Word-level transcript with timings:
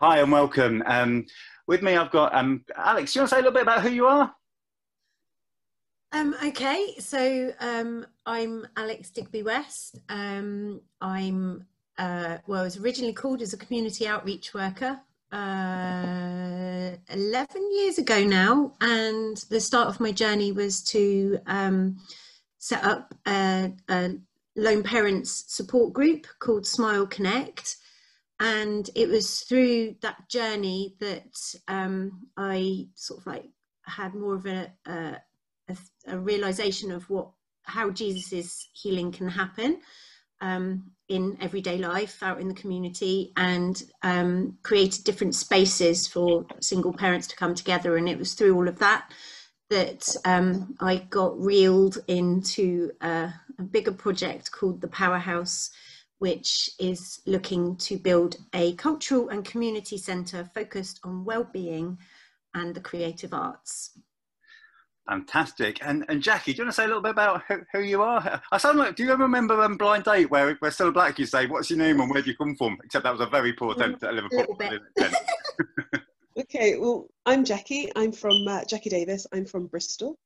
Hi 0.00 0.20
and 0.20 0.30
welcome. 0.30 0.80
Um, 0.86 1.26
with 1.66 1.82
me, 1.82 1.96
I've 1.96 2.12
got 2.12 2.32
um, 2.32 2.64
Alix. 2.76 3.12
Do 3.12 3.18
you 3.18 3.22
want 3.22 3.30
to 3.30 3.34
say 3.34 3.40
a 3.40 3.42
little 3.42 3.52
bit 3.52 3.62
about 3.62 3.82
who 3.82 3.88
you 3.88 4.06
are? 4.06 4.32
Um, 6.12 6.36
okay, 6.44 6.94
so 7.00 7.52
um, 7.58 8.06
I'm 8.24 8.64
Alix 8.76 9.10
Digby 9.10 9.42
West. 9.42 9.98
Um, 10.08 10.82
I'm 11.00 11.66
uh, 11.98 12.38
well, 12.46 12.60
I 12.60 12.62
was 12.62 12.78
originally 12.78 13.12
called 13.12 13.42
as 13.42 13.52
a 13.52 13.56
community 13.56 14.06
outreach 14.06 14.54
worker 14.54 15.00
uh, 15.32 16.90
11 17.10 17.72
years 17.72 17.98
ago 17.98 18.22
now, 18.22 18.74
and 18.80 19.36
the 19.50 19.58
start 19.58 19.88
of 19.88 19.98
my 19.98 20.12
journey 20.12 20.52
was 20.52 20.80
to 20.84 21.40
um, 21.48 21.96
set 22.58 22.84
up 22.84 23.16
a, 23.26 23.72
a 23.88 24.10
lone 24.54 24.84
parents 24.84 25.44
support 25.48 25.92
group 25.92 26.28
called 26.38 26.68
Smile 26.68 27.04
Connect. 27.04 27.78
And 28.40 28.88
it 28.94 29.08
was 29.08 29.40
through 29.40 29.96
that 30.02 30.28
journey 30.28 30.94
that 31.00 31.36
um, 31.66 32.28
I 32.36 32.86
sort 32.94 33.20
of 33.20 33.26
like 33.26 33.46
had 33.84 34.14
more 34.14 34.34
of 34.34 34.46
a, 34.46 34.72
a, 34.86 35.16
a, 36.06 36.18
realization 36.18 36.92
of 36.92 37.08
what 37.10 37.30
how 37.64 37.90
Jesus's 37.90 38.68
healing 38.72 39.10
can 39.10 39.28
happen 39.28 39.80
um, 40.40 40.92
in 41.08 41.36
everyday 41.40 41.78
life 41.78 42.22
out 42.22 42.40
in 42.40 42.48
the 42.48 42.54
community 42.54 43.32
and 43.36 43.82
um, 44.02 44.56
created 44.62 45.04
different 45.04 45.34
spaces 45.34 46.06
for 46.06 46.46
single 46.60 46.92
parents 46.92 47.26
to 47.28 47.36
come 47.36 47.54
together. 47.54 47.96
And 47.96 48.08
it 48.08 48.18
was 48.18 48.34
through 48.34 48.54
all 48.54 48.68
of 48.68 48.78
that 48.78 49.10
that 49.70 50.16
um, 50.24 50.74
I 50.80 50.96
got 51.10 51.38
reeled 51.38 51.98
into 52.08 52.90
a, 53.00 53.32
a, 53.58 53.62
bigger 53.62 53.92
project 53.92 54.50
called 54.50 54.80
the 54.80 54.88
Powerhouse, 54.88 55.70
which 56.18 56.70
is 56.78 57.20
looking 57.26 57.76
to 57.76 57.96
build 57.96 58.36
a 58.52 58.74
cultural 58.74 59.28
and 59.28 59.44
community 59.44 59.98
centre 59.98 60.50
focused 60.54 61.00
on 61.04 61.24
well-being 61.24 61.98
and 62.54 62.74
the 62.74 62.80
creative 62.80 63.32
arts. 63.32 63.98
Fantastic. 65.08 65.78
And 65.80 66.04
and 66.08 66.22
Jackie, 66.22 66.52
do 66.52 66.58
you 66.58 66.64
want 66.64 66.74
to 66.74 66.76
say 66.76 66.84
a 66.84 66.86
little 66.86 67.02
bit 67.02 67.12
about 67.12 67.42
who, 67.48 67.60
who 67.72 67.80
you 67.80 68.02
are? 68.02 68.42
I 68.52 68.58
sound 68.58 68.78
like, 68.78 68.94
do 68.94 69.04
you 69.04 69.10
ever 69.10 69.22
remember 69.22 69.62
um, 69.62 69.78
Blind 69.78 70.04
Date 70.04 70.30
where, 70.30 70.54
where 70.56 70.70
Cilla 70.70 70.92
Black 70.92 71.18
you 71.18 71.24
say, 71.24 71.46
what's 71.46 71.70
your 71.70 71.78
name 71.78 72.00
and 72.00 72.10
where 72.10 72.20
do 72.20 72.30
you 72.30 72.36
come 72.36 72.54
from? 72.56 72.76
Except 72.84 73.04
that 73.04 73.12
was 73.12 73.22
a 73.22 73.26
very 73.26 73.54
poor 73.54 73.72
attempt 73.72 74.02
at 74.02 74.12
Liverpool. 74.12 74.58
okay, 76.38 76.76
well, 76.78 77.06
I'm 77.24 77.44
Jackie. 77.44 77.90
I'm 77.96 78.12
from 78.12 78.46
uh, 78.46 78.64
Jackie 78.66 78.90
Davies. 78.90 79.26
I'm 79.32 79.46
from 79.46 79.66
Bristol. 79.66 80.18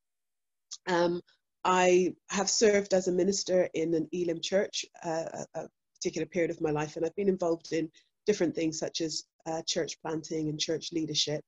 Um, 0.89 1.21
I 1.65 2.15
have 2.31 2.51
served 2.51 2.93
as 2.93 3.07
a 3.07 3.13
minister 3.13 3.69
in 3.75 3.95
an 3.95 4.09
Elim 4.13 4.41
church 4.41 4.85
uh, 5.05 5.45
a, 5.55 5.61
a 5.61 5.69
particular 6.03 6.27
period 6.27 6.51
of 6.51 6.61
my 6.61 6.71
life, 6.71 6.97
and 6.97 7.07
I've 7.07 7.15
been 7.15 7.29
involved 7.29 7.73
in 7.73 7.89
different 8.27 8.55
things 8.55 8.79
such 8.79 9.01
as 9.01 9.25
uh, 9.47 9.63
church 9.67 10.01
planting 10.03 10.49
and 10.49 10.59
church 10.59 10.93
leadership. 10.93 11.41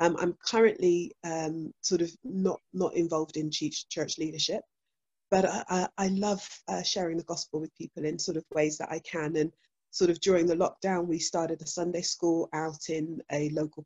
Um, 0.00 0.16
I'm 0.18 0.34
currently 0.46 1.12
um, 1.24 1.72
sort 1.82 2.00
of 2.00 2.10
not 2.24 2.60
not 2.72 2.94
involved 2.94 3.36
in 3.36 3.50
church 3.50 4.18
leadership, 4.18 4.62
but 5.30 5.44
I, 5.44 5.88
I 5.98 6.08
love 6.08 6.42
uh, 6.68 6.82
sharing 6.82 7.18
the 7.18 7.24
gospel 7.24 7.60
with 7.60 7.76
people 7.76 8.04
in 8.04 8.18
sort 8.18 8.36
of 8.36 8.44
ways 8.54 8.78
that 8.78 8.90
I 8.90 9.00
can. 9.00 9.36
And 9.36 9.52
sort 9.90 10.10
of 10.10 10.20
during 10.20 10.46
the 10.46 10.56
lockdown, 10.56 11.06
we 11.06 11.18
started 11.18 11.60
a 11.60 11.66
Sunday 11.66 12.02
school 12.02 12.48
out 12.52 12.88
in 12.88 13.20
a 13.32 13.50
local 13.50 13.84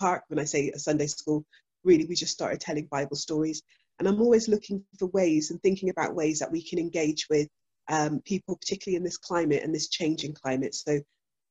park. 0.00 0.24
When 0.28 0.38
I 0.38 0.44
say 0.44 0.70
a 0.70 0.78
Sunday 0.78 1.08
school, 1.08 1.44
really 1.84 2.06
we 2.06 2.14
just 2.14 2.32
started 2.32 2.60
telling 2.60 2.86
Bible 2.86 3.16
stories. 3.16 3.62
And 3.98 4.06
I'm 4.06 4.22
always 4.22 4.48
looking 4.48 4.84
for 4.98 5.08
ways 5.08 5.50
and 5.50 5.60
thinking 5.60 5.90
about 5.90 6.14
ways 6.14 6.38
that 6.38 6.52
we 6.52 6.62
can 6.62 6.78
engage 6.78 7.26
with 7.28 7.48
um, 7.88 8.20
people, 8.24 8.56
particularly 8.56 8.96
in 8.96 9.04
this 9.04 9.18
climate 9.18 9.62
and 9.62 9.74
this 9.74 9.88
changing 9.88 10.34
climate. 10.34 10.74
So 10.74 11.00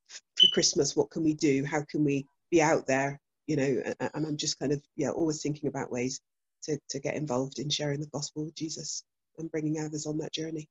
for 0.07 0.47
Christmas, 0.53 0.95
what 0.95 1.09
can 1.11 1.23
we 1.23 1.33
do? 1.33 1.65
How 1.65 1.83
can 1.89 2.03
we 2.03 2.25
be 2.49 2.61
out 2.61 2.87
there 2.87 3.19
you 3.47 3.55
know, 3.55 3.93
and 3.99 4.27
I'm 4.27 4.37
just 4.37 4.59
kind 4.59 4.73
of, 4.73 4.81
yeah, 4.97 5.09
always 5.09 5.41
thinking 5.41 5.69
about 5.69 5.91
ways 5.91 6.19
to, 6.63 6.77
to 6.89 6.99
get 6.99 7.15
involved 7.15 7.59
in 7.59 7.69
sharing 7.69 8.01
the 8.01 8.07
gospel 8.07 8.45
with 8.45 8.55
Jesus 8.55 9.03
and 9.37 9.49
bringing 9.49 9.79
others 9.79 10.05
on 10.05 10.17
that 10.17 10.33
journey. 10.33 10.67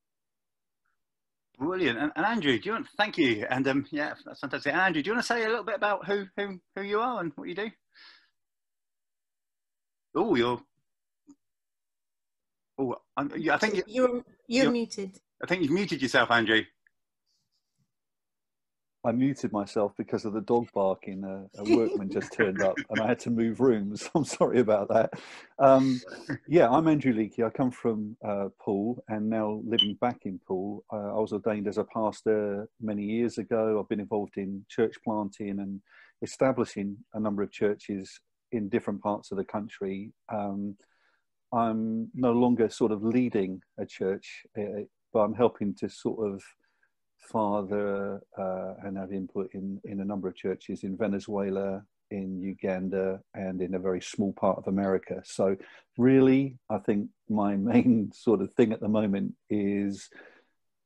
Brilliant. 1.59 1.99
And, 1.99 2.13
and 2.15 2.27
Andrew, 2.27 2.59
do 2.59 2.67
you 2.67 2.73
want, 2.73 2.87
thank 2.99 3.17
you. 3.17 3.47
And 3.49 3.67
um, 3.67 3.87
yeah, 3.91 4.13
that's 4.27 4.41
fantastic. 4.41 4.73
And 4.73 4.81
Andrew, 4.81 5.03
do 5.03 5.09
you 5.09 5.15
want 5.15 5.25
to 5.25 5.27
say 5.27 5.45
a 5.45 5.49
little 5.49 5.65
bit 5.65 5.77
about 5.77 6.07
who, 6.07 6.27
who, 6.37 6.61
who 6.77 6.83
you 6.83 7.01
are 7.01 7.21
and 7.21 7.33
what 7.35 7.49
you 7.49 7.55
do? 7.55 7.71
Oh, 10.15 10.35
you're, 10.35 10.61
oh, 12.79 12.97
I 13.17 13.25
think 13.57 13.75
you're, 13.75 13.85
you're, 13.87 14.25
you're 14.49 14.71
muted. 14.71 15.19
I 15.43 15.47
think 15.47 15.63
you've 15.63 15.73
muted 15.73 16.03
yourself, 16.03 16.31
Andrew. 16.31 16.63
I 19.05 19.13
muted 19.13 19.53
myself 19.53 19.93
because 19.97 20.25
of 20.25 20.33
the 20.33 20.41
dog 20.41 20.67
barking. 20.75 21.23
A, 21.23 21.47
a 21.61 21.65
workman 21.77 22.11
just 22.11 22.33
turned 22.33 22.61
up 22.61 22.75
and 22.91 23.01
I 23.01 23.07
had 23.07 23.21
to 23.21 23.31
move 23.31 23.61
rooms. 23.61 24.11
I'm 24.15 24.25
sorry 24.25 24.59
about 24.59 24.89
that. 24.89 25.13
Um, 25.61 26.01
yeah, 26.49 26.69
I'm 26.69 26.89
Andrew 26.89 27.15
Leakey. 27.15 27.47
I 27.47 27.51
come 27.51 27.71
from 27.71 28.17
uh, 28.27 28.49
Poole 28.61 29.05
and 29.09 29.31
now 29.31 29.61
living 29.65 29.97
back 30.01 30.23
in 30.25 30.41
Poole. 30.47 30.85
Uh, 30.93 31.17
I 31.17 31.21
was 31.21 31.33
ordained 31.33 31.69
as 31.69 31.79
a 31.79 31.85
pastor 31.85 32.69
many 32.81 33.05
years 33.05 33.39
ago. 33.39 33.79
I've 33.79 33.89
been 33.89 34.01
involved 34.01 34.39
in 34.39 34.65
church 34.69 34.97
planting 35.05 35.61
and 35.61 35.81
establishing 36.23 36.97
a 37.15 37.21
number 37.21 37.45
of 37.45 37.53
churches 37.53 38.21
in 38.51 38.69
different 38.69 39.03
parts 39.03 39.31
of 39.31 39.37
the 39.37 39.45
country. 39.45 40.13
Um, 40.33 40.77
I'm 41.53 42.11
no 42.13 42.33
longer 42.33 42.69
sort 42.69 42.91
of 42.91 43.05
leading 43.05 43.61
a 43.79 43.87
church, 43.87 44.43
uh, 44.59 44.83
but 45.13 45.21
I'm 45.21 45.35
helping 45.35 45.75
to 45.77 45.89
sort 45.89 46.33
of 46.33 46.43
father 47.19 48.21
uh, 48.39 48.75
and 48.85 48.97
have 48.97 49.13
input 49.13 49.51
in, 49.53 49.81
in 49.85 50.01
a 50.01 50.05
number 50.05 50.29
of 50.29 50.37
churches 50.37 50.85
in 50.85 50.97
Venezuela, 50.97 51.83
in 52.11 52.41
Uganda, 52.41 53.21
and 53.35 53.61
in 53.61 53.75
a 53.75 53.79
very 53.79 54.01
small 54.01 54.33
part 54.33 54.59
of 54.59 54.69
America. 54.69 55.23
So, 55.25 55.57
really, 55.99 56.59
I 56.71 56.79
think 56.79 57.09
my 57.29 57.57
main 57.73 58.13
sort 58.15 58.41
of 58.41 58.53
thing 58.55 58.73
at 58.73 58.81
the 58.81 58.89
moment 58.89 59.35
is 59.51 60.09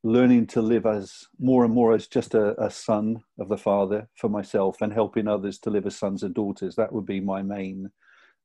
learning 0.02 0.46
to 0.46 0.62
live 0.62 0.86
as 0.86 1.26
more 1.38 1.64
and 1.64 1.74
more 1.74 1.94
as 1.94 2.06
just 2.06 2.34
a, 2.34 2.60
a 2.62 2.70
son 2.70 3.22
of 3.38 3.48
the 3.48 3.58
Father 3.58 4.08
for 4.14 4.30
myself 4.30 4.80
and 4.80 4.92
helping 4.92 5.28
others 5.28 5.58
to 5.58 5.70
live 5.70 5.86
as 5.86 5.96
sons 5.96 6.22
and 6.22 6.34
daughters. 6.34 6.74
That 6.76 6.92
would 6.92 7.04
be 7.04 7.20
my 7.20 7.42
main 7.42 7.90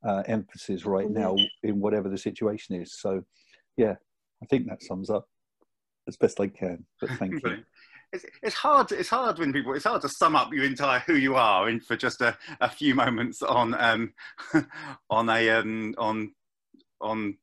uh, 0.05 0.23
emphasis 0.27 0.85
right 0.85 1.09
now 1.09 1.37
in 1.63 1.79
whatever 1.79 2.09
the 2.09 2.17
situation 2.17 2.81
is. 2.81 2.99
So, 2.99 3.23
yeah, 3.77 3.95
I 4.43 4.45
think 4.47 4.67
that 4.67 4.83
sums 4.83 5.09
up 5.09 5.29
as 6.07 6.17
best 6.17 6.39
I 6.39 6.47
can. 6.47 6.85
But 6.99 7.09
thank 7.19 7.43
you 7.43 7.63
it's, 8.15 8.25
it's 8.41 8.55
hard. 8.55 8.91
It's 8.91 9.09
hard 9.09 9.39
when 9.39 9.53
people. 9.53 9.73
It's 9.73 9.85
hard 9.85 10.01
to 10.01 10.09
sum 10.09 10.35
up 10.35 10.53
your 10.53 10.65
entire 10.65 10.99
who 10.99 11.15
you 11.15 11.35
are 11.35 11.69
in 11.69 11.79
for 11.79 11.95
just 11.95 12.21
a, 12.21 12.37
a 12.61 12.69
few 12.69 12.95
moments 12.95 13.41
on 13.41 13.75
um, 13.79 14.13
on 15.09 15.29
a 15.29 15.49
um, 15.49 15.95
on 15.97 16.31
on 17.01 17.37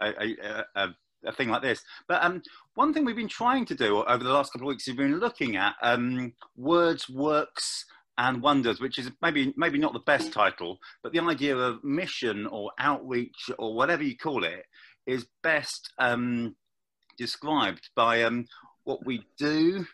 a, 0.00 0.08
a, 0.08 0.64
a, 0.74 0.88
a, 1.26 1.32
thing 1.32 1.48
like 1.48 1.62
this. 1.62 1.82
But 2.08 2.22
um, 2.24 2.42
one 2.74 2.92
thing 2.92 3.04
we've 3.04 3.16
been 3.16 3.28
trying 3.28 3.66
to 3.66 3.74
do 3.74 4.02
over 4.04 4.24
the 4.24 4.32
last 4.32 4.52
couple 4.52 4.68
of 4.68 4.72
weeks, 4.72 4.86
we've 4.86 4.96
been 4.96 5.20
looking 5.20 5.56
at 5.56 5.74
um, 5.82 6.32
words, 6.56 7.08
works, 7.08 7.84
and 8.16 8.42
wonders, 8.42 8.80
which 8.80 8.98
is 8.98 9.10
maybe 9.22 9.52
maybe 9.56 9.78
not 9.78 9.92
the 9.92 10.00
best 10.00 10.32
title, 10.32 10.78
but 11.02 11.12
the 11.12 11.20
idea 11.20 11.56
of 11.56 11.84
mission 11.84 12.46
or 12.46 12.70
outreach 12.78 13.50
or 13.58 13.74
whatever 13.74 14.02
you 14.02 14.16
call 14.16 14.44
it 14.44 14.64
is 15.06 15.26
best 15.42 15.92
um, 15.98 16.54
described 17.18 17.90
by 17.94 18.22
um, 18.22 18.46
what 18.84 19.04
we 19.04 19.24
do, 19.36 19.86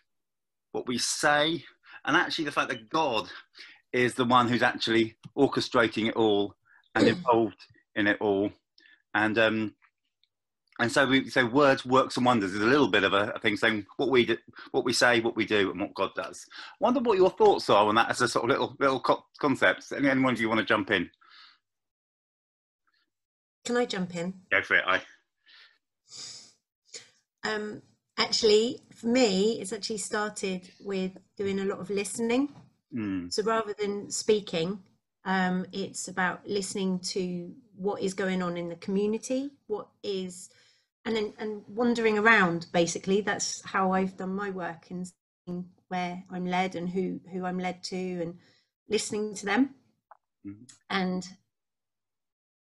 what 0.72 0.86
we 0.86 0.98
say, 0.98 1.64
and 2.04 2.16
actually 2.16 2.44
the 2.44 2.52
fact 2.52 2.68
that 2.68 2.88
God 2.90 3.28
is 3.92 4.14
the 4.14 4.24
one 4.24 4.48
who's 4.48 4.62
actually 4.62 5.16
orchestrating 5.36 6.08
it 6.08 6.16
all 6.16 6.54
and 6.94 7.08
involved 7.08 7.66
in 7.96 8.06
it 8.06 8.18
all. 8.20 8.50
And 9.14 9.38
um, 9.38 9.74
and 10.80 10.90
so 10.90 11.06
we 11.06 11.30
say 11.30 11.44
words, 11.44 11.84
works, 11.84 12.16
and 12.16 12.26
wonders 12.26 12.52
is 12.52 12.60
a 12.60 12.66
little 12.66 12.88
bit 12.88 13.04
of 13.04 13.12
a, 13.12 13.30
a, 13.36 13.38
thing 13.38 13.56
saying 13.56 13.86
what 13.96 14.10
we 14.10 14.26
do, 14.26 14.36
what 14.72 14.84
we 14.84 14.92
say, 14.92 15.20
what 15.20 15.36
we 15.36 15.46
do, 15.46 15.70
and 15.70 15.80
what 15.80 15.94
God 15.94 16.10
does. 16.16 16.44
Wonder 16.80 16.98
what 17.00 17.16
your 17.16 17.30
thoughts 17.30 17.70
are 17.70 17.86
on 17.86 17.94
that 17.94 18.10
as 18.10 18.20
a 18.20 18.28
sort 18.28 18.44
of 18.44 18.50
little 18.50 18.76
little 18.80 19.00
co- 19.00 19.24
concepts. 19.38 19.92
Anyone 19.92 20.34
of 20.34 20.40
you 20.40 20.48
want 20.48 20.58
to 20.58 20.66
jump 20.66 20.90
in? 20.90 21.08
Can 23.64 23.76
I 23.76 23.86
jump 23.86 24.16
in? 24.16 24.34
Go 24.50 24.62
for 24.62 24.76
it. 24.76 24.84
I. 24.86 25.00
Um, 27.44 27.82
actually 28.18 28.80
for 28.94 29.06
me 29.06 29.60
it's 29.60 29.72
actually 29.72 29.98
started 29.98 30.68
with 30.80 31.12
doing 31.36 31.58
a 31.60 31.64
lot 31.64 31.80
of 31.80 31.90
listening 31.90 32.48
mm. 32.94 33.32
so 33.32 33.42
rather 33.42 33.74
than 33.78 34.10
speaking 34.10 34.80
um, 35.26 35.64
it's 35.72 36.06
about 36.08 36.46
listening 36.46 36.98
to 36.98 37.50
what 37.76 38.02
is 38.02 38.14
going 38.14 38.42
on 38.42 38.56
in 38.56 38.68
the 38.68 38.76
community 38.76 39.50
what 39.66 39.88
is 40.02 40.48
and 41.04 41.16
then 41.16 41.32
and 41.38 41.62
wandering 41.68 42.18
around 42.18 42.66
basically 42.72 43.20
that's 43.20 43.62
how 43.64 43.92
i've 43.92 44.16
done 44.16 44.34
my 44.34 44.50
work 44.50 44.86
and 44.90 45.10
seeing 45.44 45.64
where 45.88 46.22
i'm 46.30 46.46
led 46.46 46.76
and 46.76 46.88
who 46.90 47.20
who 47.32 47.44
i'm 47.44 47.58
led 47.58 47.82
to 47.82 47.96
and 47.96 48.38
listening 48.88 49.34
to 49.34 49.44
them 49.44 49.70
mm. 50.46 50.54
and 50.88 51.26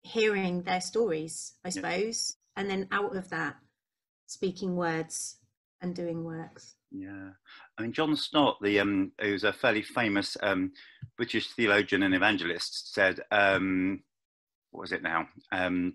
hearing 0.03 0.63
their 0.63 0.81
stories 0.81 1.55
i 1.65 1.71
suppose 1.71 2.37
yeah. 2.37 2.61
and 2.61 2.71
then 2.71 2.89
out 2.93 3.17
of 3.17 3.31
that 3.31 3.57
speaking 4.31 4.77
words 4.77 5.39
and 5.83 5.95
doing 5.95 6.25
works. 6.25 6.77
Yeah, 6.93 7.31
I 7.77 7.83
mean, 7.83 7.93
John 7.93 8.15
Stott, 8.15 8.59
the 8.63 8.79
um, 8.81 9.13
who's 9.21 9.45
a 9.45 9.53
fairly 9.53 9.83
famous 9.83 10.37
um, 10.43 10.73
British 11.17 11.49
theologian 11.53 12.05
and 12.05 12.15
evangelist, 12.15 12.95
said, 12.95 13.21
um, 13.33 14.03
"What 14.71 14.83
was 14.83 14.93
it 14.93 15.03
now?" 15.03 15.27
Um, 15.53 15.95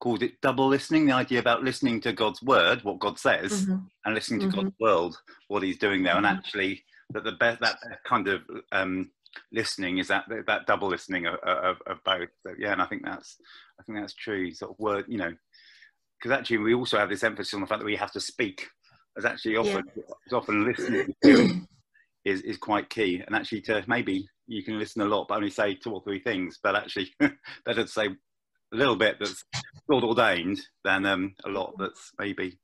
called 0.00 0.22
it 0.22 0.40
double 0.40 0.68
listening. 0.68 1.06
The 1.06 1.12
idea 1.12 1.40
about 1.40 1.62
listening 1.62 2.00
to 2.02 2.12
God's 2.12 2.42
word, 2.42 2.82
what 2.84 2.98
God 2.98 3.18
says, 3.18 3.66
Mhm. 3.66 3.90
and 4.06 4.14
listening 4.14 4.40
to 4.40 4.48
Mhm. 4.48 4.54
God's 4.54 4.80
world, 4.80 5.22
what 5.48 5.62
He's 5.62 5.78
doing 5.78 6.02
there, 6.02 6.16
and 6.16 6.24
Mhm. 6.26 6.38
actually 6.38 6.84
that 7.12 7.24
the 7.24 7.32
best 7.32 7.60
that 7.60 7.78
kind 8.04 8.28
of 8.28 8.42
um, 8.72 9.10
listening 9.52 9.98
is 9.98 10.08
that 10.08 10.24
that 10.46 10.66
double 10.66 10.88
listening 10.88 11.26
of, 11.26 11.34
of, 11.40 11.82
of 11.86 12.02
both. 12.04 12.30
So, 12.46 12.54
yeah, 12.58 12.72
and 12.72 12.82
I 12.82 12.86
think 12.86 13.04
that's 13.04 13.38
I 13.78 13.82
think 13.82 13.98
that's 13.98 14.14
true. 14.14 14.52
Sort 14.52 14.72
of 14.72 14.78
word, 14.78 15.04
you 15.08 15.18
know, 15.18 15.34
because 16.20 16.36
actually 16.36 16.58
we 16.58 16.74
also 16.74 16.98
have 16.98 17.08
this 17.08 17.24
emphasis 17.24 17.54
on 17.54 17.60
the 17.60 17.66
fact 17.66 17.80
that 17.80 17.86
we 17.86 17.96
have 17.96 18.12
to 18.12 18.20
speak. 18.20 18.68
As 19.16 19.24
actually 19.24 19.56
often, 19.56 19.84
as 20.26 20.32
often 20.32 20.64
listening 20.64 21.14
is 22.24 22.42
is 22.42 22.58
quite 22.58 22.88
key, 22.90 23.22
and 23.26 23.34
actually 23.34 23.60
to 23.62 23.82
maybe 23.88 24.26
you 24.46 24.62
can 24.62 24.78
listen 24.78 25.02
a 25.02 25.06
lot, 25.06 25.26
but 25.28 25.36
only 25.36 25.50
say 25.50 25.74
two 25.74 25.92
or 25.92 26.02
three 26.02 26.20
things. 26.20 26.58
But 26.62 26.76
actually, 26.76 27.10
better 27.64 27.82
to 27.82 27.88
say 27.88 28.06
a 28.06 28.76
little 28.76 28.96
bit 28.96 29.16
that's 29.18 29.42
God 29.90 30.04
ordained 30.04 30.60
than 30.84 31.06
um, 31.06 31.34
a 31.44 31.48
lot 31.48 31.74
that's 31.78 32.12
maybe 32.18 32.58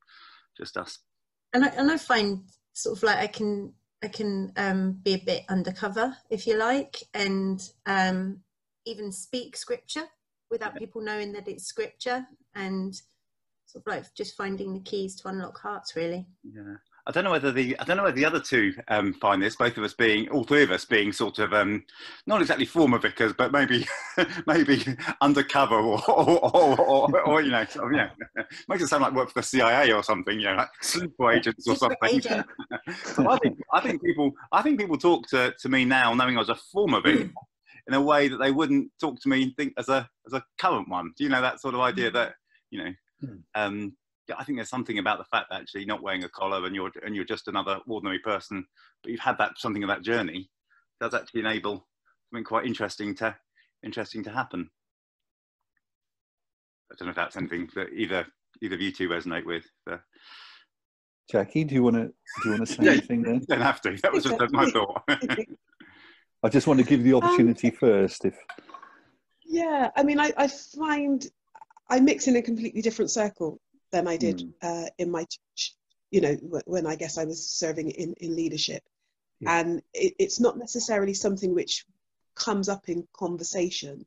just 0.57 0.77
us. 0.77 0.99
and 1.53 1.65
I, 1.65 1.69
and 1.69 1.91
I 1.91 1.99
find 1.99 2.43
sort 2.73 2.97
of 2.97 3.03
like 3.03 3.19
I 3.19 3.27
can 3.27 3.73
I 4.05 4.09
can 4.09 4.53
um, 4.57 5.01
be 5.03 5.15
a 5.15 5.25
bit 5.25 5.45
undercover 5.49 6.17
if 6.31 6.47
you 6.47 6.57
like, 6.59 7.03
and 7.13 7.61
um, 7.87 8.41
even 8.85 9.11
speak 9.11 9.57
scripture 9.57 10.05
without 10.49 10.77
people 10.77 11.03
knowing 11.03 11.33
that 11.33 11.49
it's 11.49 11.65
scripture, 11.65 12.25
and 12.55 12.95
sort 13.77 13.87
of 13.87 14.03
like 14.03 14.15
just 14.15 14.37
finding 14.37 14.73
the 14.75 14.81
keys 14.81 15.17
to 15.17 15.29
unlock 15.29 15.59
hearts. 15.61 15.97
Really, 15.97 16.27
Yeah. 16.45 16.77
I 17.09 17.13
don't 17.13 17.23
know 17.23 17.31
whether 17.31 17.53
the 17.53 17.79
I 17.79 17.85
don't 17.85 17.97
know 17.99 18.03
whether 18.03 18.17
the 18.17 18.25
other 18.25 18.41
two 18.41 18.75
um, 18.89 19.15
find 19.15 19.41
this. 19.41 19.55
Both 19.55 19.77
of 19.79 19.85
us 19.85 19.95
being, 19.95 20.29
all 20.31 20.43
three 20.43 20.65
of 20.65 20.73
us 20.73 20.85
being 20.85 21.13
sort 21.13 21.39
of 21.39 21.53
um, 21.53 21.85
not 22.27 22.41
exactly 22.41 22.67
former 22.67 22.99
vicars, 22.99 23.33
but 23.33 23.53
maybe 23.53 23.87
maybe 24.47 24.85
undercover 25.21 25.77
or 25.77 26.03
or, 26.11 26.57
or, 26.57 26.81
or, 26.81 27.21
or 27.21 27.43
you 27.43 27.53
know, 27.53 27.65
sort 27.67 27.93
of, 27.93 27.93
know, 27.93 28.09
makes 28.69 28.83
it 28.83 28.89
sound 28.89 29.05
like 29.05 29.13
work 29.13 29.29
for 29.29 29.39
the 29.39 29.47
CIA 29.47 29.93
or 29.93 30.03
something. 30.03 30.41
You 30.41 30.47
know, 30.47 30.55
like 30.57 30.71
sleeper 30.81 31.31
agents 31.31 31.69
or 31.69 31.77
something. 31.77 31.99
agent. 32.11 32.45
so 33.05 33.31
I 33.31 33.39
think 33.39 33.57
I 33.73 33.81
think 33.81 34.03
people 34.03 34.33
I 34.51 34.63
think 34.63 34.81
people 34.81 34.99
talk 34.99 35.29
to, 35.29 35.55
to 35.61 35.69
me 35.69 35.85
now, 35.85 36.13
knowing 36.13 36.35
I 36.35 36.41
was 36.41 36.49
a 36.49 36.57
former 36.73 37.01
vicar, 37.01 37.31
in 37.87 37.95
a 37.95 38.03
way 38.03 38.27
that 38.27 38.39
they 38.39 38.51
wouldn't 38.51 38.91
talk 39.01 39.21
to 39.21 39.29
me 39.29 39.45
and 39.45 39.57
think 39.57 39.75
as 39.79 39.89
a 39.89 40.09
as 40.27 40.33
a 40.33 40.43
current 40.59 40.89
one. 40.89 41.13
Do 41.17 41.23
you 41.23 41.31
know 41.31 41.41
that 41.41 41.61
sort 41.61 41.75
of 41.75 41.81
idea 41.83 42.11
that 42.11 42.33
you 42.71 42.83
know? 42.83 42.91
Hmm. 43.21 43.37
Um, 43.55 43.97
yeah, 44.29 44.37
I 44.39 44.45
think 44.45 44.59
there's 44.59 44.69
something 44.69 44.99
about 44.99 45.19
the 45.19 45.25
fact 45.25 45.49
that 45.51 45.61
actually 45.61 45.85
not 45.85 46.03
wearing 46.03 46.25
a 46.25 46.29
collar 46.29 46.67
and 46.67 46.75
you're 46.75 46.91
and 47.05 47.15
you're 47.15 47.25
just 47.25 47.49
another 47.49 47.79
ordinary 47.87 48.19
person, 48.19 48.67
but 49.03 49.13
you've 49.13 49.21
had 49.21 49.39
that 49.39 49.53
something 49.59 49.85
of 49.85 49.89
that 49.89 50.03
journey 50.03 50.51
does 51.01 51.15
actually 51.15 51.41
enable 51.41 51.87
something 52.31 52.45
quite 52.45 52.67
interesting 52.67 53.15
to 53.17 53.37
interesting 53.85 54.25
to 54.25 54.31
happen. 54.31 54.69
I 56.91 56.95
don't 56.99 57.07
know 57.07 57.11
if 57.11 57.17
that's 57.17 57.37
anything 57.37 57.69
that 57.75 57.89
either 57.93 58.27
either 58.63 58.75
of 58.75 58.81
you 58.81 58.93
two 58.93 59.09
resonate 59.09 59.45
with. 59.47 59.65
But 59.85 60.01
Jackie, 61.31 61.65
do 61.65 61.75
you 61.75 61.83
want 61.83 61.97
to 61.97 62.07
do 62.07 62.13
you 62.45 62.51
want 62.51 62.67
to 62.67 62.75
say 62.75 62.85
Yeah. 62.85 62.93
anything 62.93 63.23
then? 63.23 63.35
you 63.37 63.47
don't 63.47 63.61
have 63.61 63.81
to. 63.83 63.97
That 64.03 64.13
was 64.13 64.25
just 64.25 64.53
my 64.53 64.67
thought. 64.71 65.03
I 66.43 66.49
just 66.49 66.67
want 66.67 66.81
to 66.81 66.87
give 66.87 67.01
you 67.05 67.13
the 67.13 67.17
opportunity 67.17 67.71
first. 67.71 68.25
If 68.25 68.37
Yeah, 69.45 69.91
I 69.97 70.03
mean, 70.03 70.21
I, 70.21 70.33
I 70.37 70.49
find 70.49 71.27
I 71.89 72.01
mix 72.01 72.27
in 72.27 72.37
a 72.37 72.43
completely 72.43 72.83
different 72.83 73.11
circle 73.11 73.61
than 73.93 74.09
I 74.09 74.17
did 74.17 74.39
Mm. 74.39 74.53
uh, 74.63 74.89
in 74.99 75.11
my 75.11 75.25
church. 75.25 75.75
You 76.11 76.21
know, 76.21 76.35
when 76.67 76.87
I 76.87 76.97
guess 76.97 77.19
I 77.19 77.25
was 77.25 77.49
serving 77.51 77.91
in 77.91 78.15
in 78.15 78.37
leadership, 78.37 78.83
Yeah. 79.41 79.61
and 79.61 79.83
it, 79.93 80.15
it's 80.19 80.41
not 80.41 80.57
necessarily 80.59 81.15
something 81.15 81.55
which 81.55 81.85
comes 82.35 82.69
up 82.69 82.89
in 82.89 83.07
conversation. 83.13 84.07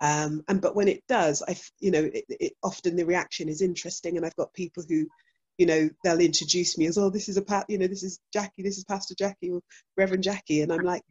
Um, 0.00 0.44
and 0.48 0.60
but 0.60 0.74
when 0.74 0.88
it 0.88 1.04
does, 1.08 1.42
I, 1.46 1.56
you 1.80 1.90
know, 1.90 2.02
it, 2.02 2.24
it, 2.28 2.52
often 2.62 2.96
the 2.96 3.06
reaction 3.06 3.48
is 3.48 3.62
interesting, 3.62 4.16
and 4.16 4.26
I've 4.26 4.36
got 4.36 4.52
people 4.52 4.84
who, 4.88 5.06
you 5.58 5.66
know, 5.66 5.90
they'll 6.02 6.20
introduce 6.20 6.76
me 6.78 6.86
as, 6.86 6.98
oh, 6.98 7.10
this 7.10 7.28
is 7.28 7.36
a 7.36 7.42
pat, 7.42 7.66
you 7.68 7.78
know, 7.78 7.86
this 7.86 8.02
is 8.02 8.18
Jackie, 8.32 8.62
this 8.62 8.78
is 8.78 8.84
Pastor 8.84 9.14
Jackie 9.14 9.50
or 9.50 9.60
Reverend 9.96 10.24
Jackie, 10.24 10.62
and 10.62 10.72
I'm 10.72 10.82
like, 10.82 11.02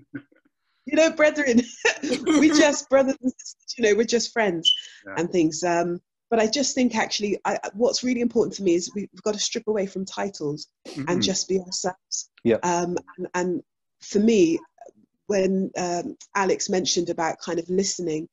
you 0.85 0.95
know, 0.95 1.11
brethren, 1.11 1.61
we 2.39 2.47
just 2.57 2.89
brothers 2.89 3.17
and 3.21 3.31
sisters, 3.37 3.75
you 3.77 3.83
know, 3.83 3.95
we're 3.95 4.03
just 4.05 4.33
friends 4.33 4.71
Yeah. 5.05 5.15
and 5.17 5.31
things. 5.31 5.63
Um, 5.63 6.01
but 6.29 6.39
I 6.39 6.47
just 6.47 6.75
think 6.75 6.95
actually, 6.95 7.39
I, 7.45 7.59
what's 7.73 8.03
really 8.03 8.21
important 8.21 8.55
for 8.55 8.63
me 8.63 8.75
is 8.75 8.91
we've 8.95 9.09
got 9.23 9.33
to 9.33 9.39
strip 9.39 9.67
away 9.67 9.85
from 9.85 10.05
titles 10.05 10.67
and 10.95 11.07
Mhm. 11.07 11.21
just 11.21 11.47
be 11.49 11.59
ourselves. 11.59 12.29
Yeah. 12.43 12.57
Um, 12.63 12.97
and, 13.17 13.27
and 13.33 13.63
for 13.99 14.19
me, 14.19 14.59
when 15.27 15.71
um, 15.77 16.17
Alix 16.35 16.69
mentioned 16.69 17.09
about 17.09 17.39
kind 17.39 17.59
of 17.59 17.69
listening, 17.69 18.27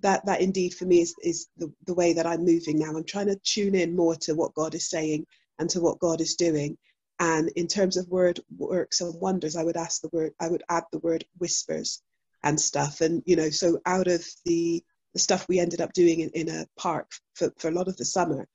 that 0.00 0.24
that 0.24 0.40
indeed 0.40 0.72
for 0.74 0.86
me 0.86 1.00
is 1.02 1.14
is 1.22 1.48
the, 1.58 1.70
the 1.86 1.94
way 1.94 2.14
that 2.14 2.26
I'm 2.26 2.44
moving 2.44 2.78
now. 2.78 2.90
I'm 2.96 3.04
trying 3.04 3.26
to 3.26 3.38
tune 3.44 3.74
in 3.74 3.94
more 3.94 4.16
to 4.16 4.34
what 4.34 4.54
God 4.54 4.74
is 4.74 4.88
saying 4.88 5.26
and 5.58 5.68
to 5.70 5.80
what 5.80 5.98
God 5.98 6.20
is 6.20 6.34
doing. 6.34 6.76
And 7.22 7.50
in 7.50 7.68
terms 7.68 7.96
of 7.96 8.08
word 8.08 8.40
works 8.58 9.00
and 9.00 9.14
wonders, 9.20 9.54
I 9.54 9.62
would 9.62 9.76
ask 9.76 10.02
the 10.02 10.10
word, 10.12 10.32
I 10.40 10.48
would 10.48 10.64
add 10.68 10.82
the 10.90 10.98
word 10.98 11.24
whispers 11.38 12.02
and 12.42 12.60
stuff. 12.60 13.00
And 13.00 13.22
you 13.26 13.36
know, 13.36 13.48
so 13.48 13.78
out 13.86 14.08
of 14.08 14.26
the 14.44 14.82
the 15.14 15.20
stuff 15.20 15.46
we 15.46 15.60
ended 15.60 15.80
up 15.80 15.92
doing 15.92 16.18
in, 16.18 16.30
in 16.30 16.48
a 16.48 16.66
park 16.76 17.12
for, 17.34 17.52
for 17.58 17.68
a 17.68 17.72
lot 17.72 17.86
of 17.86 17.96
the 17.96 18.04
summer, 18.04 18.48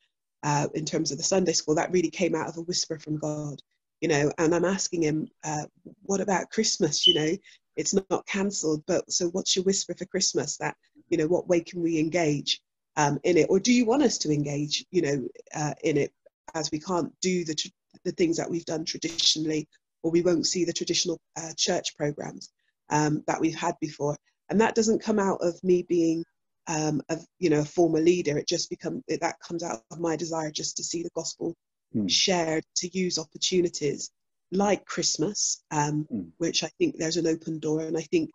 uh, 0.44 0.68
in 0.74 0.84
terms 0.84 1.12
of 1.12 1.18
the 1.18 1.24
Sunday 1.24 1.54
school, 1.54 1.76
that 1.76 1.94
really 1.94 2.10
came 2.10 2.36
out 2.36 2.50
of 2.50 2.58
a 2.58 2.62
whisper 2.62 3.00
from 3.00 3.18
God, 3.18 3.62
you 4.02 4.10
know. 4.10 4.34
And 4.38 4.54
I'm 4.54 4.66
asking 4.66 5.04
him, 5.04 5.30
uh, 5.46 5.68
what 6.02 6.20
about 6.20 6.50
Christmas? 6.50 7.08
You 7.08 7.14
know, 7.14 7.38
it's 7.78 7.94
not, 7.94 8.28
cancelled, 8.28 8.84
but 8.86 9.10
so 9.10 9.30
what's 9.30 9.56
your 9.56 9.64
whisper 9.64 9.94
for 9.94 10.06
Christmas? 10.06 10.58
That 10.58 10.76
you 11.08 11.18
know, 11.18 11.28
what 11.28 11.48
way 11.48 11.62
can 11.62 11.82
we 11.82 12.00
engage 12.00 12.60
um, 12.98 13.18
in 13.24 13.38
it, 13.38 13.48
or 13.50 13.62
do 13.62 13.72
you 13.72 13.86
want 13.86 14.04
us 14.04 14.18
to 14.18 14.34
engage, 14.34 14.86
you 14.92 15.04
know, 15.04 15.28
uh, 15.56 15.74
in 15.86 15.96
it, 15.96 16.12
as 16.54 16.70
we 16.70 16.80
can't 16.80 17.14
do 17.22 17.46
the 17.46 17.56
tr- 17.56 17.70
the 18.04 18.12
things 18.12 18.38
that 18.38 18.50
we've 18.50 18.66
done 18.66 18.86
traditionally, 18.86 19.68
or 20.04 20.12
we 20.12 20.22
won't 20.22 20.48
see 20.48 20.66
the 20.66 20.74
traditional 20.74 21.20
uh, 21.38 21.52
church 21.58 21.96
programs 21.98 22.50
um, 22.90 23.24
that 23.28 23.40
we've 23.42 23.56
had 23.56 23.76
before, 23.82 24.16
and 24.50 24.62
that 24.62 24.76
doesn't 24.76 25.04
come 25.04 25.20
out 25.20 25.40
of 25.42 25.62
me 25.64 25.84
being 25.84 26.24
um, 26.68 27.02
a 27.10 27.18
you 27.40 27.50
know 27.50 27.62
a 27.62 27.66
former 27.66 28.00
leader. 28.00 28.38
It 28.38 28.48
just 28.48 28.70
become 28.70 29.04
it, 29.08 29.22
that 29.22 29.40
comes 29.40 29.64
out 29.64 29.84
of 29.92 30.00
my 30.00 30.16
desire 30.16 30.52
just 30.52 30.78
to 30.78 30.84
see 30.84 31.04
the 31.04 31.10
gospel 31.16 31.56
Hmm. 31.94 32.08
shared, 32.08 32.66
to 32.76 32.98
use 32.98 33.18
opportunities 33.18 34.12
like 34.52 34.86
Christmas, 34.86 35.64
um, 35.72 36.06
Hmm. 36.10 36.30
which 36.38 36.64
I 36.64 36.68
think 36.78 36.98
there's 36.98 37.18
an 37.18 37.28
open 37.28 37.60
door, 37.60 37.82
and 37.82 37.98
I 37.98 38.02
think 38.02 38.30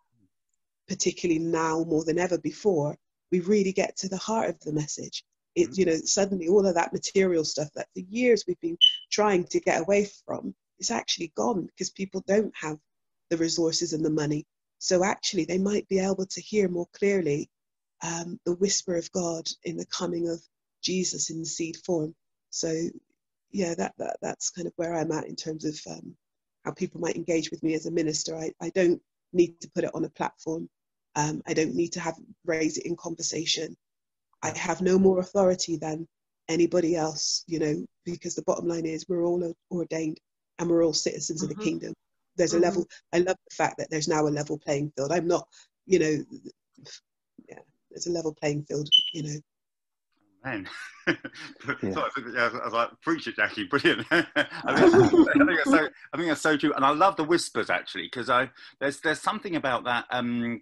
particularly 0.87 1.39
now 1.39 1.83
more 1.83 2.03
than 2.03 2.19
ever 2.19 2.37
before, 2.37 2.97
we 3.31 3.39
really 3.39 3.71
get 3.71 3.95
to 3.97 4.09
the 4.09 4.17
heart 4.17 4.49
of 4.49 4.59
the 4.61 4.73
message. 4.73 5.23
It 5.55 5.77
you 5.77 5.85
know 5.85 5.97
suddenly 5.97 6.47
all 6.49 6.65
of 6.65 6.75
that 6.75 6.93
material 6.93 7.45
stuff 7.45 7.69
that 7.75 7.87
for 7.93 8.01
years 8.01 8.45
we've 8.47 8.61
been 8.61 8.77
trying 9.11 9.45
to 9.45 9.59
get 9.59 9.81
away 9.81 10.09
from 10.25 10.55
is 10.79 10.91
actually 10.91 11.31
gone 11.35 11.65
because 11.67 11.91
people 11.91 12.23
don't 12.27 12.53
have 12.55 12.77
the 13.29 13.37
resources 13.37 13.93
and 13.93 14.05
the 14.05 14.09
money. 14.09 14.45
So 14.79 15.03
actually, 15.03 15.45
they 15.45 15.57
might 15.59 15.87
be 15.87 15.99
able 15.99 16.25
to 16.27 16.41
hear 16.41 16.69
more 16.69 16.87
clearly 16.93 17.49
um, 18.03 18.39
the 18.45 18.55
whisper 18.55 18.95
of 18.97 19.11
God 19.11 19.47
in 19.63 19.77
the 19.77 19.85
coming 19.85 20.29
of 20.29 20.41
Jesus 20.83 21.29
in 21.29 21.45
seed 21.45 21.77
form. 21.85 22.15
So, 22.49 22.73
yeah, 23.51 23.75
that, 23.75 23.93
that 23.97 24.17
that's 24.21 24.51
kind 24.51 24.67
of 24.67 24.73
where 24.75 24.95
I'm 24.95 25.11
at 25.11 25.27
in 25.27 25.35
terms 25.35 25.65
of 25.65 25.79
um, 25.89 26.15
how 26.65 26.71
people 26.71 27.01
might 27.01 27.15
engage 27.15 27.51
with 27.51 27.63
me 27.63 27.73
as 27.75 27.85
a 27.85 27.91
minister. 27.91 28.37
I, 28.37 28.51
I 28.61 28.69
don't 28.71 29.01
need 29.33 29.61
to 29.61 29.71
put 29.75 29.85
it 29.85 29.95
on 29.95 30.05
a 30.05 30.09
platform. 30.09 30.69
Um, 31.15 31.41
I 31.47 31.53
don't 31.53 31.75
need 31.75 31.93
to 31.93 31.99
have 32.01 32.15
raise 32.45 32.77
it 32.77 32.85
in 32.85 32.95
conversation. 32.95 33.75
I 34.43 34.55
have 34.57 34.81
no 34.81 34.99
more 34.99 35.19
authority 35.19 35.77
than 35.77 36.07
anybody 36.49 36.95
else, 36.95 37.43
you 37.47 37.59
know, 37.59 37.85
because 38.05 38.35
the 38.35 38.41
bottom 38.43 38.67
line 38.67 38.85
is 38.85 39.07
we're 39.07 39.23
all 39.23 39.55
ordained 39.71 40.19
and 40.59 40.69
we're 40.69 40.83
all 40.83 40.93
citizens 40.93 41.41
of 41.41 41.49
Mhm. 41.49 41.55
the 41.57 41.63
kingdom. 41.63 41.93
There's 42.35 42.53
a 42.53 42.57
Mhm. 42.57 42.61
level. 42.63 42.87
I 43.13 43.19
love 43.19 43.37
the 43.49 43.55
fact 43.55 43.77
that 43.77 43.89
there's 43.89 44.07
now 44.07 44.27
a 44.27 44.29
level 44.29 44.59
playing 44.59 44.91
field. 44.91 45.11
I'm 45.11 45.27
not, 45.27 45.47
you 45.85 45.99
know, 45.99 46.25
yeah, 47.47 47.59
there's 47.89 48.07
a 48.07 48.11
level 48.11 48.33
playing 48.33 48.65
field, 48.65 48.89
you 49.13 49.23
know. 49.23 49.39
Man. 50.43 50.69
Yeah. 51.81 51.91
Sorry, 51.91 52.11
yeah, 52.33 52.49
I 52.61 52.65
was 52.65 52.73
like, 52.73 52.89
preach 53.01 53.27
it, 53.27 53.35
Jackie, 53.35 53.63
brilliant. 53.69 54.07
I, 54.11 54.23
think, 54.23 54.33
I, 54.65 54.77
think 54.77 55.57
that's 55.57 55.71
so, 55.71 55.89
I 56.13 56.17
think 56.17 56.29
that's 56.29 56.41
so 56.41 56.55
true, 56.55 56.73
and 56.73 56.85
I 56.85 56.91
love 56.91 57.17
the 57.17 57.25
whispers 57.25 57.69
actually 57.69 58.03
because 58.03 58.29
I 58.29 58.49
there's 58.79 59.01
there's 59.01 59.19
something 59.19 59.57
about 59.57 59.83
that. 59.83 60.05
Um, 60.11 60.61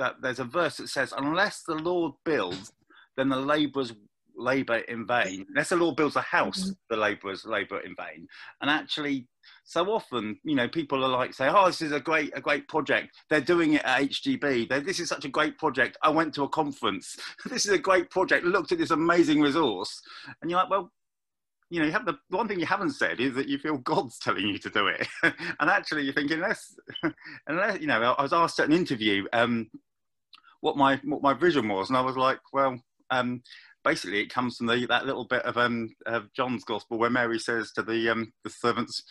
that 0.00 0.20
there's 0.22 0.40
a 0.40 0.44
verse 0.44 0.78
that 0.78 0.88
says, 0.88 1.12
"Unless 1.16 1.62
the 1.62 1.74
Lord 1.74 2.14
builds, 2.24 2.72
then 3.16 3.28
the 3.28 3.36
labourers 3.36 3.92
labour 4.34 4.78
in 4.78 5.06
vain. 5.06 5.44
Unless 5.50 5.68
the 5.68 5.76
Lord 5.76 5.96
builds 5.96 6.16
a 6.16 6.22
house, 6.22 6.72
the 6.88 6.96
labourers 6.96 7.44
labour 7.44 7.80
in 7.80 7.94
vain." 7.94 8.26
And 8.60 8.70
actually, 8.70 9.28
so 9.64 9.84
often, 9.92 10.40
you 10.42 10.56
know, 10.56 10.68
people 10.68 11.04
are 11.04 11.08
like, 11.08 11.34
say, 11.34 11.48
"Oh, 11.48 11.66
this 11.66 11.82
is 11.82 11.92
a 11.92 12.00
great 12.00 12.32
a 12.34 12.40
great 12.40 12.66
project. 12.66 13.14
They're 13.28 13.42
doing 13.42 13.74
it 13.74 13.84
at 13.84 14.00
HTB. 14.00 14.68
They're, 14.68 14.80
this 14.80 15.00
is 15.00 15.08
such 15.08 15.26
a 15.26 15.28
great 15.28 15.58
project. 15.58 15.98
I 16.02 16.08
went 16.08 16.34
to 16.34 16.44
a 16.44 16.48
conference. 16.48 17.16
this 17.44 17.66
is 17.66 17.72
a 17.72 17.78
great 17.78 18.10
project. 18.10 18.44
Looked 18.46 18.72
at 18.72 18.78
this 18.78 18.90
amazing 18.90 19.42
resource." 19.42 20.00
And 20.40 20.50
you're 20.50 20.60
like, 20.60 20.70
"Well, 20.70 20.90
you 21.70 21.78
know, 21.78 21.86
you 21.86 21.92
have 21.92 22.04
the, 22.04 22.18
the 22.30 22.36
one 22.36 22.48
thing 22.48 22.58
you 22.58 22.66
haven't 22.66 22.92
said 22.92 23.20
is 23.20 23.34
that 23.34 23.48
you 23.48 23.56
feel 23.58 23.78
God's 23.78 24.18
telling 24.18 24.46
you 24.46 24.58
to 24.58 24.70
do 24.70 24.88
it, 24.88 25.06
and 25.22 25.70
actually 25.70 26.02
you're 26.02 26.12
thinking 26.12 26.38
unless, 26.38 26.74
unless 27.46 27.80
you 27.80 27.86
know, 27.86 28.14
I 28.18 28.22
was 28.22 28.32
asked 28.32 28.58
at 28.58 28.66
an 28.66 28.74
interview 28.74 29.24
um, 29.32 29.70
what 30.60 30.76
my 30.76 31.00
what 31.04 31.22
my 31.22 31.34
vision 31.34 31.68
was, 31.68 31.88
and 31.88 31.96
I 31.96 32.02
was 32.02 32.16
like, 32.16 32.38
well, 32.52 32.80
um, 33.10 33.42
basically 33.84 34.20
it 34.20 34.32
comes 34.32 34.56
from 34.56 34.66
the, 34.66 34.86
that 34.86 35.06
little 35.06 35.24
bit 35.24 35.42
of 35.42 35.56
um, 35.56 35.94
of 36.06 36.32
John's 36.34 36.64
Gospel 36.64 36.98
where 36.98 37.10
Mary 37.10 37.38
says 37.38 37.72
to 37.72 37.82
the 37.82 38.08
um, 38.10 38.32
the 38.44 38.50
servants, 38.50 39.02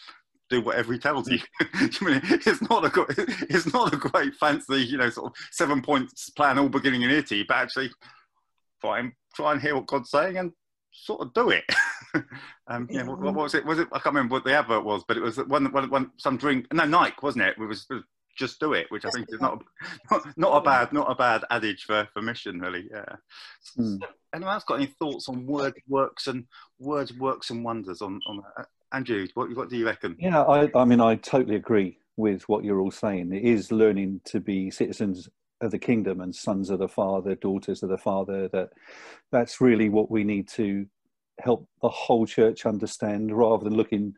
do 0.50 0.62
whatever 0.62 0.94
he 0.94 1.00
tells 1.00 1.30
you. 1.30 1.40
it's 1.76 2.62
not 2.70 2.86
a 2.86 3.06
it's 3.50 3.74
not 3.74 3.94
a 3.94 3.98
great 3.98 4.36
fancy, 4.36 4.78
you 4.78 4.98
know, 4.98 5.10
sort 5.10 5.28
of 5.32 5.38
seven 5.52 5.82
points 5.82 6.30
plan 6.32 6.60
all 6.60 6.70
beginning 6.70 7.04
in 7.04 7.10
itty, 7.10 7.44
but 7.48 7.58
actually 7.58 7.90
try 8.82 9.00
and 9.00 9.12
try 9.36 9.52
and 9.52 9.62
hear 9.62 9.76
what 9.76 9.88
God's 9.88 10.10
saying 10.10 10.38
and 10.38 10.52
sort 10.92 11.22
of 11.22 11.34
do 11.34 11.50
it. 11.50 11.64
um, 12.68 12.88
yeah, 12.90 13.04
what, 13.04 13.20
what, 13.20 13.36
was 13.36 13.56
it? 13.56 13.66
Was 13.66 13.80
it? 13.80 13.88
I 13.92 14.00
can't 14.00 14.16
remember 14.16 14.34
what 14.34 14.44
the 14.44 14.58
advert 14.58 14.84
was, 14.84 15.04
but 15.08 15.18
it 15.18 15.24
was 15.24 15.38
one, 15.38 15.72
one, 15.72 15.90
one 15.90 16.12
some 16.18 16.38
drink. 16.38 16.68
No, 16.74 16.86
Nike, 16.86 17.16
wasn't 17.22 17.46
it? 17.46 17.56
It 17.58 17.60
was, 17.60 17.86
it 17.90 17.94
was 17.94 18.04
just 18.40 18.60
do 18.60 18.74
it, 18.74 18.88
which 18.90 19.06
I 19.06 19.10
think 19.12 19.28
is 19.30 19.42
not 19.42 19.62
not, 20.12 20.38
not 20.38 20.58
a 20.58 20.62
bad 20.62 20.94
not 20.94 21.12
a 21.12 21.16
bad 21.16 21.44
adage 21.52 21.84
for, 21.84 22.08
for 22.14 22.22
mission, 22.22 22.60
really. 22.60 22.88
Yeah. 22.90 23.16
Mm. 23.78 24.00
Anyone 24.34 24.54
else 24.54 24.64
got 24.64 24.76
any 24.76 24.88
thoughts 24.88 25.28
on 25.28 25.46
word 25.46 25.74
works 25.88 26.28
and 26.28 26.46
words 26.80 27.14
works 27.14 27.50
and 27.50 27.64
wonders 27.64 28.02
on 28.02 28.20
on 28.28 28.38
that? 28.58 28.68
Andrew, 28.94 29.28
what 29.36 29.56
what 29.56 29.70
do 29.70 29.78
you 29.78 29.86
reckon? 29.86 30.16
Yeah, 30.18 30.42
I 30.42 30.72
I 30.74 30.86
mean 30.86 31.02
I 31.02 31.16
totally 31.16 31.56
agree 31.56 31.98
with 32.16 32.48
what 32.50 32.64
you're 32.64 32.80
all 32.80 32.92
saying. 32.92 33.34
It 33.34 33.44
is 33.44 33.72
learning 33.72 34.22
to 34.26 34.40
be 34.40 34.72
citizens 34.72 35.30
of 35.62 35.72
the 35.72 35.80
kingdom 35.80 36.22
and 36.22 36.34
sons 36.34 36.70
of 36.70 36.80
the 36.80 36.88
father, 36.88 37.36
daughters 37.36 37.84
of 37.84 37.90
the 37.90 37.98
father. 37.98 38.48
That 38.48 38.70
that's 39.32 39.60
really 39.60 39.90
what 39.90 40.10
we 40.10 40.24
need 40.24 40.48
to 40.50 40.86
help 41.40 41.68
the 41.82 41.90
whole 41.90 42.26
church 42.26 42.66
understand, 42.66 43.38
rather 43.38 43.66
than 43.66 43.76
looking 43.76 44.16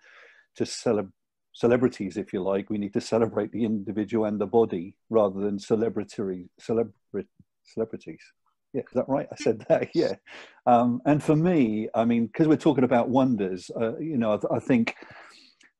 to 0.55 0.65
celebrate 0.65 1.13
celebrities, 1.61 2.17
if 2.17 2.33
you 2.33 2.41
like. 2.41 2.69
We 2.69 2.79
need 2.79 2.93
to 2.93 3.01
celebrate 3.01 3.51
the 3.51 3.63
individual 3.63 4.25
and 4.25 4.41
the 4.41 4.47
body 4.47 4.95
rather 5.09 5.39
than 5.39 5.59
celebrity 5.59 6.49
celebra- 6.59 7.27
celebrities. 7.63 8.23
Yeah, 8.73 8.81
is 8.81 8.93
that 8.93 9.07
right? 9.07 9.27
I 9.31 9.35
said 9.35 9.65
that. 9.69 9.89
Yeah. 9.95 10.15
Um, 10.65 11.01
and 11.05 11.21
for 11.23 11.35
me, 11.35 11.89
I 11.93 12.03
mean, 12.05 12.27
because 12.27 12.47
we're 12.47 12.67
talking 12.67 12.83
about 12.83 13.09
wonders, 13.09 13.69
uh, 13.79 13.97
you 13.97 14.17
know, 14.17 14.33
I, 14.33 14.55
I, 14.55 14.59
think 14.59 14.95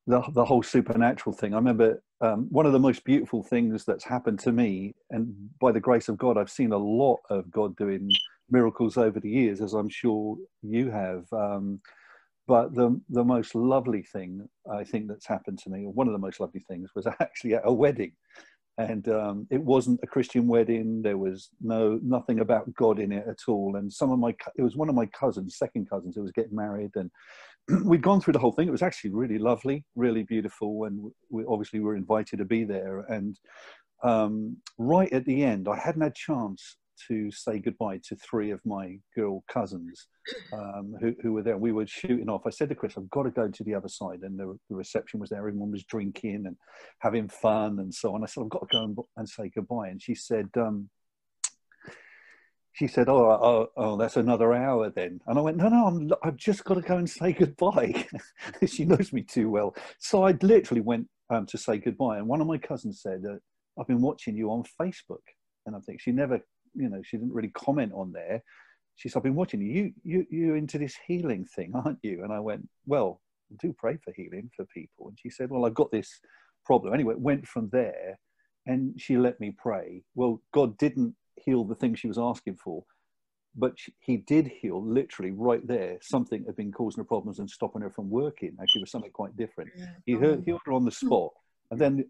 the 0.07 0.21
the 0.33 0.45
whole 0.45 0.63
supernatural 0.63 1.35
thing. 1.35 1.53
I 1.53 1.57
remember 1.57 2.03
um, 2.19 2.47
one 2.49 2.65
of 2.65 2.73
the 2.73 2.85
most 2.87 3.03
beautiful 3.03 3.43
things 3.43 3.85
that's 3.85 4.03
happened 4.03 4.39
to 4.39 4.51
me, 4.51 4.93
and 5.09 5.33
by 5.59 5.71
the 5.71 5.79
grace 5.79 6.09
of 6.09 6.17
God, 6.17 6.37
I've 6.37 6.49
seen 6.59 6.71
a 6.71 6.77
lot 6.77 7.19
of 7.29 7.49
God 7.49 7.75
doing 7.75 8.09
miracles 8.49 8.97
over 8.97 9.19
the 9.19 9.29
years, 9.29 9.61
as 9.61 9.73
I'm 9.73 9.89
sure 9.89 10.37
you 10.61 10.91
have. 10.91 11.25
Um, 11.31 11.81
but 12.47 12.73
the 12.73 12.99
the 13.09 13.23
most 13.23 13.55
lovely 13.55 14.03
thing 14.03 14.47
I 14.71 14.83
think 14.83 15.07
that's 15.07 15.27
happened 15.27 15.59
to 15.59 15.69
me, 15.69 15.85
or 15.85 15.93
one 15.93 16.07
of 16.07 16.13
the 16.13 16.19
most 16.19 16.39
lovely 16.39 16.61
things, 16.61 16.89
was 16.95 17.07
actually 17.19 17.55
at 17.55 17.61
a 17.65 17.73
wedding, 17.73 18.13
and 18.77 19.07
um, 19.09 19.47
it 19.51 19.61
wasn't 19.61 19.99
a 20.03 20.07
Christian 20.07 20.47
wedding. 20.47 21.01
There 21.01 21.17
was 21.17 21.49
no 21.61 21.99
nothing 22.03 22.39
about 22.39 22.73
God 22.73 22.99
in 22.99 23.11
it 23.11 23.25
at 23.27 23.39
all. 23.47 23.75
And 23.75 23.91
some 23.91 24.11
of 24.11 24.19
my 24.19 24.35
it 24.55 24.61
was 24.61 24.75
one 24.75 24.89
of 24.89 24.95
my 24.95 25.05
cousins, 25.07 25.57
second 25.57 25.89
cousins, 25.89 26.15
who 26.15 26.21
was 26.21 26.31
getting 26.31 26.55
married, 26.55 26.91
and 26.95 27.11
we'd 27.85 28.01
gone 28.01 28.21
through 28.21 28.33
the 28.33 28.39
whole 28.39 28.51
thing. 28.51 28.67
It 28.67 28.71
was 28.71 28.81
actually 28.81 29.11
really 29.11 29.37
lovely, 29.37 29.83
really 29.95 30.23
beautiful, 30.23 30.85
and 30.85 31.11
we 31.29 31.43
obviously 31.47 31.79
were 31.79 31.95
invited 31.95 32.37
to 32.37 32.45
be 32.45 32.63
there. 32.63 32.99
And 33.01 33.39
um, 34.03 34.57
right 34.77 35.11
at 35.13 35.25
the 35.25 35.43
end, 35.43 35.67
I 35.67 35.77
hadn't 35.77 36.01
had 36.01 36.15
chance 36.15 36.77
to 37.07 37.31
say 37.31 37.59
goodbye 37.59 37.99
to 38.07 38.15
three 38.15 38.51
of 38.51 38.59
my 38.65 38.97
girl 39.15 39.43
cousins 39.47 40.07
um, 40.53 40.95
who, 40.99 41.13
who, 41.21 41.33
were 41.33 41.43
there. 41.43 41.57
We 41.57 41.71
were 41.71 41.87
shooting 41.87 42.29
off. 42.29 42.43
I 42.45 42.49
said 42.49 42.69
to 42.69 42.75
Chris, 42.75 42.97
I've 42.97 43.09
got 43.09 43.23
to 43.23 43.31
go 43.31 43.47
to 43.47 43.63
the 43.63 43.75
other 43.75 43.87
side. 43.87 44.19
And 44.23 44.37
the, 44.37 44.57
the, 44.69 44.75
reception 44.75 45.19
was 45.19 45.29
there. 45.29 45.39
Everyone 45.39 45.71
was 45.71 45.83
drinking 45.83 46.43
and 46.45 46.55
having 46.99 47.27
fun 47.27 47.79
and 47.79 47.93
so 47.93 48.13
on. 48.13 48.23
I 48.23 48.27
said, 48.27 48.43
I've 48.43 48.49
got 48.49 48.69
to 48.69 48.77
go 48.77 48.83
and, 48.83 48.97
and 49.17 49.29
say 49.29 49.51
goodbye. 49.53 49.89
And 49.89 50.01
she 50.01 50.15
said, 50.15 50.49
um, 50.55 50.89
she 52.73 52.87
said, 52.87 53.09
oh, 53.09 53.29
oh, 53.29 53.67
oh, 53.75 53.97
that's 53.97 54.17
another 54.17 54.53
hour 54.53 54.89
then. 54.89 55.19
And 55.27 55.37
I 55.37 55.41
went, 55.41 55.57
no, 55.57 55.67
no, 55.67 55.87
I'm, 55.87 56.11
I've 56.23 56.37
just 56.37 56.63
got 56.63 56.75
to 56.75 56.81
go 56.81 56.97
and 56.97 57.09
say 57.09 57.33
goodbye. 57.33 58.07
she 58.65 58.85
knows 58.85 59.11
me 59.11 59.23
too 59.23 59.49
well. 59.49 59.75
So 59.99 60.23
I 60.23 60.31
literally 60.41 60.81
went 60.81 61.07
um, 61.29 61.45
to 61.47 61.57
say 61.57 61.77
goodbye. 61.77 62.17
And 62.17 62.27
one 62.27 62.41
of 62.41 62.47
my 62.47 62.57
cousins 62.57 63.01
said, 63.01 63.23
uh, 63.29 63.35
I've 63.79 63.87
been 63.87 64.01
watching 64.01 64.35
you 64.35 64.51
on 64.51 64.63
Facebook. 64.79 65.23
And 65.65 65.75
I 65.75 65.79
think 65.79 66.01
she 66.01 66.11
never 66.11 66.39
you 66.75 66.89
know, 66.89 67.01
she 67.03 67.17
didn't 67.17 67.33
really 67.33 67.49
comment 67.49 67.91
on 67.93 68.11
there. 68.11 68.43
She 68.95 69.09
said, 69.09 69.19
I've 69.19 69.23
been 69.23 69.35
watching 69.35 69.61
you. 69.61 69.71
You, 69.71 69.93
you, 70.03 70.25
you're 70.29 70.55
into 70.55 70.77
this 70.77 70.95
healing 71.07 71.45
thing, 71.45 71.71
aren't 71.85 71.99
you? 72.01 72.23
And 72.23 72.31
I 72.31 72.39
went, 72.39 72.67
well, 72.85 73.21
I 73.51 73.55
do 73.59 73.73
pray 73.77 73.97
for 74.03 74.13
healing 74.15 74.49
for 74.55 74.65
people. 74.65 75.07
And 75.07 75.17
she 75.21 75.29
said, 75.29 75.49
well, 75.49 75.65
I've 75.65 75.73
got 75.73 75.91
this 75.91 76.19
problem. 76.65 76.93
Anyway, 76.93 77.13
it 77.13 77.19
went 77.19 77.47
from 77.47 77.69
there 77.71 78.19
and 78.67 78.99
she 78.99 79.17
let 79.17 79.39
me 79.39 79.55
pray. 79.57 80.03
Well, 80.15 80.41
God 80.53 80.77
didn't 80.77 81.15
heal 81.35 81.63
the 81.63 81.75
thing 81.75 81.95
she 81.95 82.07
was 82.07 82.19
asking 82.19 82.57
for, 82.63 82.83
but 83.55 83.73
she, 83.77 83.93
he 83.99 84.17
did 84.17 84.47
heal 84.47 84.83
literally 84.83 85.31
right 85.31 85.65
there. 85.67 85.97
Something 86.01 86.43
had 86.45 86.55
been 86.55 86.71
causing 86.71 87.01
her 87.01 87.07
problems 87.07 87.39
and 87.39 87.49
stopping 87.49 87.81
her 87.81 87.89
from 87.89 88.09
working. 88.09 88.55
Actually, 88.61 88.81
it 88.81 88.83
was 88.83 88.91
something 88.91 89.11
quite 89.11 89.35
different. 89.35 89.71
He 90.05 90.13
heard, 90.13 90.43
healed 90.45 90.61
her 90.65 90.73
on 90.73 90.85
the 90.85 90.91
spot. 90.91 91.31
And 91.71 91.79
then 91.79 92.05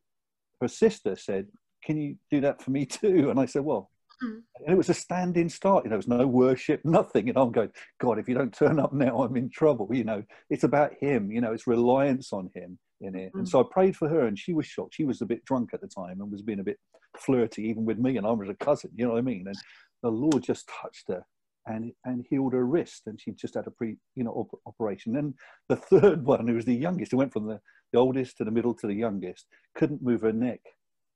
her 0.59 0.67
sister 0.67 1.15
said, 1.15 1.47
can 1.83 1.97
you 1.97 2.15
do 2.29 2.41
that 2.41 2.61
for 2.61 2.71
me 2.71 2.85
too? 2.85 3.29
And 3.29 3.39
I 3.39 3.45
said, 3.45 3.63
well, 3.63 3.89
Mm. 4.23 4.41
And 4.65 4.73
it 4.73 4.77
was 4.77 4.89
a 4.89 4.93
standing 4.93 5.49
start. 5.49 5.83
You 5.83 5.89
know, 5.89 5.93
there 5.93 5.97
was 5.97 6.07
no 6.07 6.27
worship, 6.27 6.81
nothing. 6.85 7.29
And 7.29 7.37
I'm 7.37 7.51
going, 7.51 7.71
God, 7.99 8.19
if 8.19 8.27
you 8.27 8.35
don't 8.35 8.53
turn 8.53 8.79
up 8.79 8.93
now, 8.93 9.23
I'm 9.23 9.35
in 9.35 9.49
trouble. 9.49 9.89
You 9.91 10.03
know, 10.03 10.23
it's 10.49 10.63
about 10.63 10.91
Him. 10.99 11.31
You 11.31 11.41
know, 11.41 11.53
it's 11.53 11.67
reliance 11.67 12.33
on 12.33 12.49
Him 12.53 12.77
in 13.01 13.15
it. 13.15 13.33
Mm. 13.33 13.39
And 13.39 13.49
so 13.49 13.61
I 13.61 13.63
prayed 13.69 13.95
for 13.95 14.09
her, 14.09 14.27
and 14.27 14.37
she 14.37 14.53
was 14.53 14.65
shocked. 14.65 14.95
She 14.95 15.05
was 15.05 15.21
a 15.21 15.25
bit 15.25 15.45
drunk 15.45 15.71
at 15.73 15.81
the 15.81 15.87
time 15.87 16.21
and 16.21 16.31
was 16.31 16.41
being 16.41 16.59
a 16.59 16.63
bit 16.63 16.79
flirty, 17.17 17.63
even 17.63 17.85
with 17.85 17.97
me, 17.97 18.17
and 18.17 18.25
I 18.25 18.31
was 18.31 18.49
a 18.49 18.53
cousin. 18.55 18.91
You 18.95 19.05
know 19.05 19.13
what 19.13 19.19
I 19.19 19.23
mean? 19.23 19.45
And 19.47 19.57
the 20.03 20.09
Lord 20.09 20.43
just 20.43 20.69
touched 20.81 21.07
her 21.09 21.23
and 21.67 21.91
and 22.05 22.25
healed 22.29 22.53
her 22.53 22.65
wrist, 22.65 23.03
and 23.05 23.19
she 23.19 23.31
just 23.31 23.55
had 23.55 23.67
a 23.67 23.71
pre, 23.71 23.97
you 24.15 24.23
know, 24.23 24.31
op- 24.31 24.61
operation. 24.65 25.15
And 25.15 25.33
the 25.69 25.75
third 26.01 26.23
one, 26.25 26.47
who 26.47 26.55
was 26.55 26.65
the 26.65 26.75
youngest, 26.75 27.11
who 27.11 27.17
went 27.17 27.33
from 27.33 27.47
the, 27.47 27.59
the 27.91 27.99
oldest 27.99 28.37
to 28.37 28.43
the 28.43 28.51
middle 28.51 28.73
to 28.75 28.87
the 28.87 28.93
youngest, 28.93 29.47
couldn't 29.75 30.01
move 30.01 30.21
her 30.21 30.33
neck. 30.33 30.61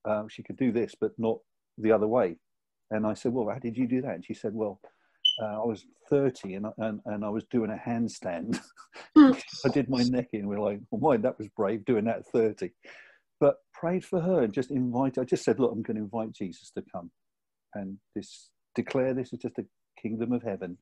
Um, 0.06 0.28
she 0.30 0.44
could 0.44 0.58
do 0.58 0.72
this, 0.72 0.94
but 1.00 1.12
not 1.18 1.40
the 1.78 1.92
other 1.92 2.08
way. 2.08 2.38
And 2.92 3.06
I 3.06 3.14
said, 3.14 3.34
well, 3.34 3.50
how 3.50 3.60
did 3.60 3.78
you 3.78 3.88
do 3.88 4.02
that? 4.02 4.16
And 4.16 4.26
she 4.26 4.34
said, 4.34 4.54
well, 4.54 4.80
uh, 5.42 5.62
I 5.62 5.66
was 5.66 5.86
30 6.10 6.56
and, 6.56 6.68
and, 6.78 7.00
and 7.06 7.26
I 7.26 7.30
was 7.30 7.44
doing 7.52 7.72
a 7.72 7.90
handstand. 7.90 8.60
Hmm. 9.16 9.32
I 9.66 9.70
did 9.70 9.90
my 9.90 10.04
neck 10.04 10.30
in. 10.34 10.48
We 10.48 10.56
are 10.56 10.60
like, 10.60 10.80
well, 10.92 11.18
my, 11.18 11.18
that 11.18 11.38
was 11.38 11.48
brave 11.50 11.84
doing 11.86 12.06
that 12.06 12.20
at 12.20 12.28
30. 12.28 12.70
But 13.40 13.56
prayed 13.74 14.06
for 14.06 14.22
her 14.22 14.44
and 14.44 14.54
just 14.54 14.72
invited, 14.72 15.20
I 15.20 15.26
just 15.26 15.44
said, 15.44 15.60
look, 15.60 15.72
I'm 15.72 15.82
going 15.82 15.98
to 15.98 16.04
invite 16.04 16.32
Jesus 16.32 16.72
to 16.72 16.84
come 16.92 17.12
and 17.74 17.98
this 18.16 18.50
declare 18.74 19.14
this 19.14 19.34
is 19.34 19.40
just 19.40 19.58
a 19.60 19.66
kingdom 20.02 20.32
of 20.32 20.44
heaven 20.44 20.78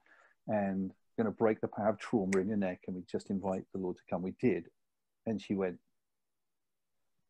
and 0.48 0.92
going 1.18 1.26
to 1.26 1.32
break 1.32 1.62
the 1.62 1.68
power 1.68 1.90
of 1.90 2.00
trauma 2.00 2.40
in 2.40 2.48
your 2.48 2.58
neck. 2.58 2.82
And 2.88 2.96
we 2.96 3.04
just 3.12 3.30
invite 3.30 3.64
the 3.74 3.80
Lord 3.80 3.98
to 3.98 4.04
come. 4.10 4.22
We 4.22 4.36
did. 4.42 4.66
And 5.26 5.42
she 5.42 5.56
went, 5.56 5.78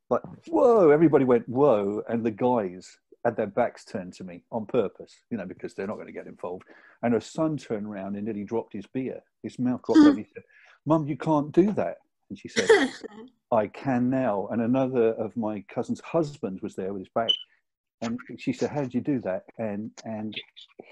like, 0.10 0.22
whoa, 0.48 0.90
everybody 0.90 1.26
went, 1.26 1.48
whoa. 1.48 2.04
And 2.08 2.26
the 2.26 2.32
guys 2.32 2.98
had 3.24 3.38
their 3.38 3.48
backs 3.48 3.86
turned 3.86 4.14
to 4.14 4.24
me 4.24 4.44
on 4.52 4.66
purpose, 4.66 5.16
you 5.30 5.38
know, 5.38 5.46
because 5.46 5.74
they're 5.74 5.88
not 5.88 5.96
going 5.96 6.08
to 6.08 6.14
get 6.14 6.28
involved. 6.28 6.66
And 7.02 7.14
her 7.14 7.22
son 7.22 7.58
turned 7.58 7.88
around 7.88 8.16
and 8.16 8.26
nearly 8.26 8.44
dropped 8.44 8.74
his 8.74 8.86
beer. 8.88 9.22
His 9.44 9.60
mouth 9.60 9.82
dropped 9.86 10.02
open. 10.02 10.18
He 10.18 10.28
said, 10.34 10.44
Mum, 10.86 11.08
you 11.08 11.18
can't 11.18 11.52
do 11.52 11.72
that. 11.74 11.98
And 12.30 12.38
she 12.38 12.50
said, 12.50 12.68
I 13.52 13.68
can 13.68 14.10
now. 14.10 14.48
And 14.52 14.62
another 14.62 15.14
of 15.14 15.36
my 15.38 15.64
cousin's 15.74 16.02
husband 16.02 16.60
was 16.62 16.76
there 16.76 16.92
with 16.92 17.04
his 17.04 17.12
back. 17.16 17.30
And 18.02 18.20
she 18.38 18.52
said, 18.52 18.70
How 18.70 18.82
did 18.82 18.94
you 18.94 19.02
do 19.02 19.20
that? 19.22 19.44
And 19.58 19.92
and 20.04 20.36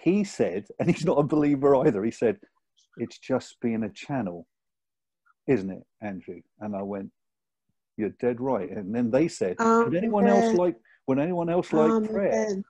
he 0.04 0.24
said, 0.24 0.68
and 0.80 0.90
he's 0.90 1.06
not 1.06 1.18
a 1.18 1.24
believer 1.24 1.76
either, 1.86 2.04
he 2.04 2.12
said, 2.12 2.38
It's 2.98 3.18
just 3.18 3.60
being 3.60 3.84
a 3.84 3.90
channel, 3.90 4.48
isn't 5.48 5.70
it, 5.70 5.84
Andrew? 6.02 6.42
And 6.62 6.74
I 6.76 6.84
went, 6.84 7.12
You're 7.98 8.16
dead 8.22 8.40
right. 8.40 8.70
And 8.70 8.96
then 8.96 9.12
they 9.12 9.28
said, 9.28 9.58
um, 9.60 9.86
Would 9.86 9.96
anyone 9.96 10.28
else 10.28 10.56
like 10.56 10.78
would 11.12 11.20
anyone 11.20 11.50
else 11.50 11.74
like 11.74 11.92
um, 11.92 12.08
prayer? 12.08 12.64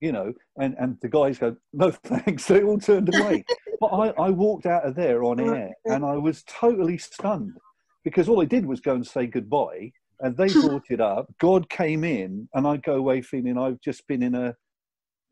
You 0.00 0.12
know, 0.12 0.32
and, 0.58 0.74
and 0.78 0.96
the 1.00 1.08
guys 1.08 1.38
go, 1.38 1.56
no 1.72 1.90
thanks. 2.04 2.46
They 2.46 2.62
all 2.62 2.78
turned 2.78 3.12
away. 3.12 3.44
but 3.80 3.88
I, 3.88 4.08
I 4.10 4.30
walked 4.30 4.66
out 4.66 4.86
of 4.86 4.94
there 4.94 5.24
on 5.24 5.40
air 5.40 5.70
and 5.86 6.04
I 6.04 6.16
was 6.16 6.44
totally 6.44 6.98
stunned 6.98 7.56
because 8.04 8.28
all 8.28 8.40
I 8.40 8.44
did 8.44 8.64
was 8.64 8.80
go 8.80 8.94
and 8.94 9.06
say 9.06 9.26
goodbye 9.26 9.90
and 10.20 10.36
they 10.36 10.48
brought 10.60 10.84
it 10.90 11.00
up. 11.00 11.26
God 11.40 11.68
came 11.68 12.04
in 12.04 12.48
and 12.54 12.66
I 12.66 12.76
go 12.76 12.94
away 12.94 13.22
feeling 13.22 13.58
I've 13.58 13.80
just 13.80 14.06
been 14.06 14.22
in 14.22 14.34
a 14.34 14.54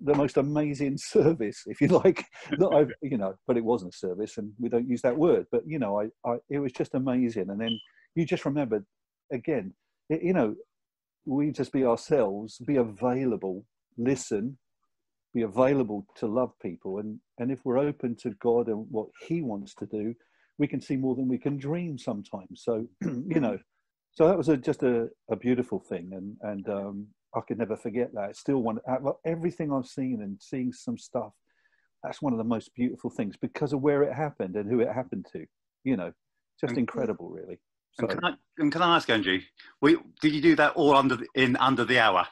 the 0.03 0.15
most 0.15 0.39
amazing 0.39 0.97
service, 0.97 1.63
if 1.67 1.79
you 1.79 1.89
like, 1.89 2.25
that 2.59 2.71
I've, 2.71 2.91
you 3.03 3.19
know, 3.19 3.35
but 3.47 3.59
it 3.59 3.65
wasn't 3.65 3.93
a 3.93 3.99
service 3.99 4.39
and 4.39 4.51
we 4.59 4.71
don't 4.71 4.89
use 4.89 5.03
that 5.03 5.17
word, 5.17 5.45
but 5.53 5.63
you 5.67 5.79
know, 5.79 6.01
I, 6.01 6.07
I 6.29 6.37
it 6.49 6.59
was 6.59 6.73
just 6.73 6.95
amazing. 6.95 7.51
And 7.51 7.61
then 7.61 7.79
you 8.15 8.25
just 8.25 8.47
remember 8.47 8.83
again, 9.31 9.75
it, 10.09 10.23
you 10.23 10.33
know, 10.33 10.55
we 11.31 11.53
just 11.53 11.73
be 11.73 11.85
ourselves, 11.85 12.59
be 12.59 12.77
available, 12.77 13.65
listen, 13.97 14.59
be 15.33 15.43
available 15.43 16.05
to 16.17 16.27
love 16.27 16.53
people. 16.61 16.99
And, 16.99 17.21
and 17.39 17.53
if 17.53 17.61
we're 17.65 17.79
open 17.79 18.17
to 18.23 18.31
God 18.41 18.67
and 18.67 18.87
what 18.91 19.09
He 19.29 19.41
wants 19.41 19.75
to 19.77 19.87
do, 19.87 20.13
we 20.59 20.67
can 20.67 20.81
see 20.81 20.97
more 20.97 21.15
than 21.15 21.29
we 21.29 21.39
can 21.39 21.57
dream 21.57 21.97
sometimes. 21.99 22.63
So, 22.65 22.85
you 23.03 23.41
know, 23.41 23.59
so 24.11 24.27
that 24.27 24.37
was 24.37 24.49
a, 24.49 24.57
just 24.57 24.83
a, 24.83 25.09
a 25.31 25.37
beautiful 25.37 25.79
thing. 25.79 26.11
And, 26.13 26.37
and 26.43 26.69
um, 26.69 27.07
I 27.35 27.41
could 27.47 27.59
never 27.59 27.77
forget 27.77 28.13
that. 28.15 28.31
It's 28.31 28.41
still 28.41 28.59
one, 28.59 28.81
everything 29.25 29.73
I've 29.73 29.87
seen 29.87 30.23
and 30.23 30.37
seeing 30.43 30.73
some 30.73 30.99
stuff, 30.99 31.33
that's 32.03 32.21
one 32.21 32.33
of 32.33 32.39
the 32.39 32.45
most 32.45 32.75
beautiful 32.75 33.09
things 33.09 33.37
because 33.41 33.73
of 33.73 33.83
where 33.83 34.03
it 34.03 34.13
happened 34.13 34.57
and 34.57 34.69
who 34.69 34.81
it 34.81 34.89
happened 34.93 35.27
to, 35.33 35.47
you 35.85 35.97
know, 35.97 36.13
just 36.61 36.77
incredible, 36.77 37.31
really. 37.31 37.61
So, 37.99 38.07
and, 38.07 38.11
can 38.11 38.25
I, 38.25 38.35
and 38.59 38.73
can 38.73 38.83
I 38.83 38.97
ask 38.97 39.11
Andrew, 39.11 39.41
we, 39.81 39.97
did 40.21 40.33
you 40.33 40.41
do 40.41 40.57
that 40.57 40.73
all 40.75 40.97
under 40.97 41.17
the, 41.17 41.27
in 41.35 41.57
under 41.57 41.85
the 41.85 41.99
hour? 41.99 42.27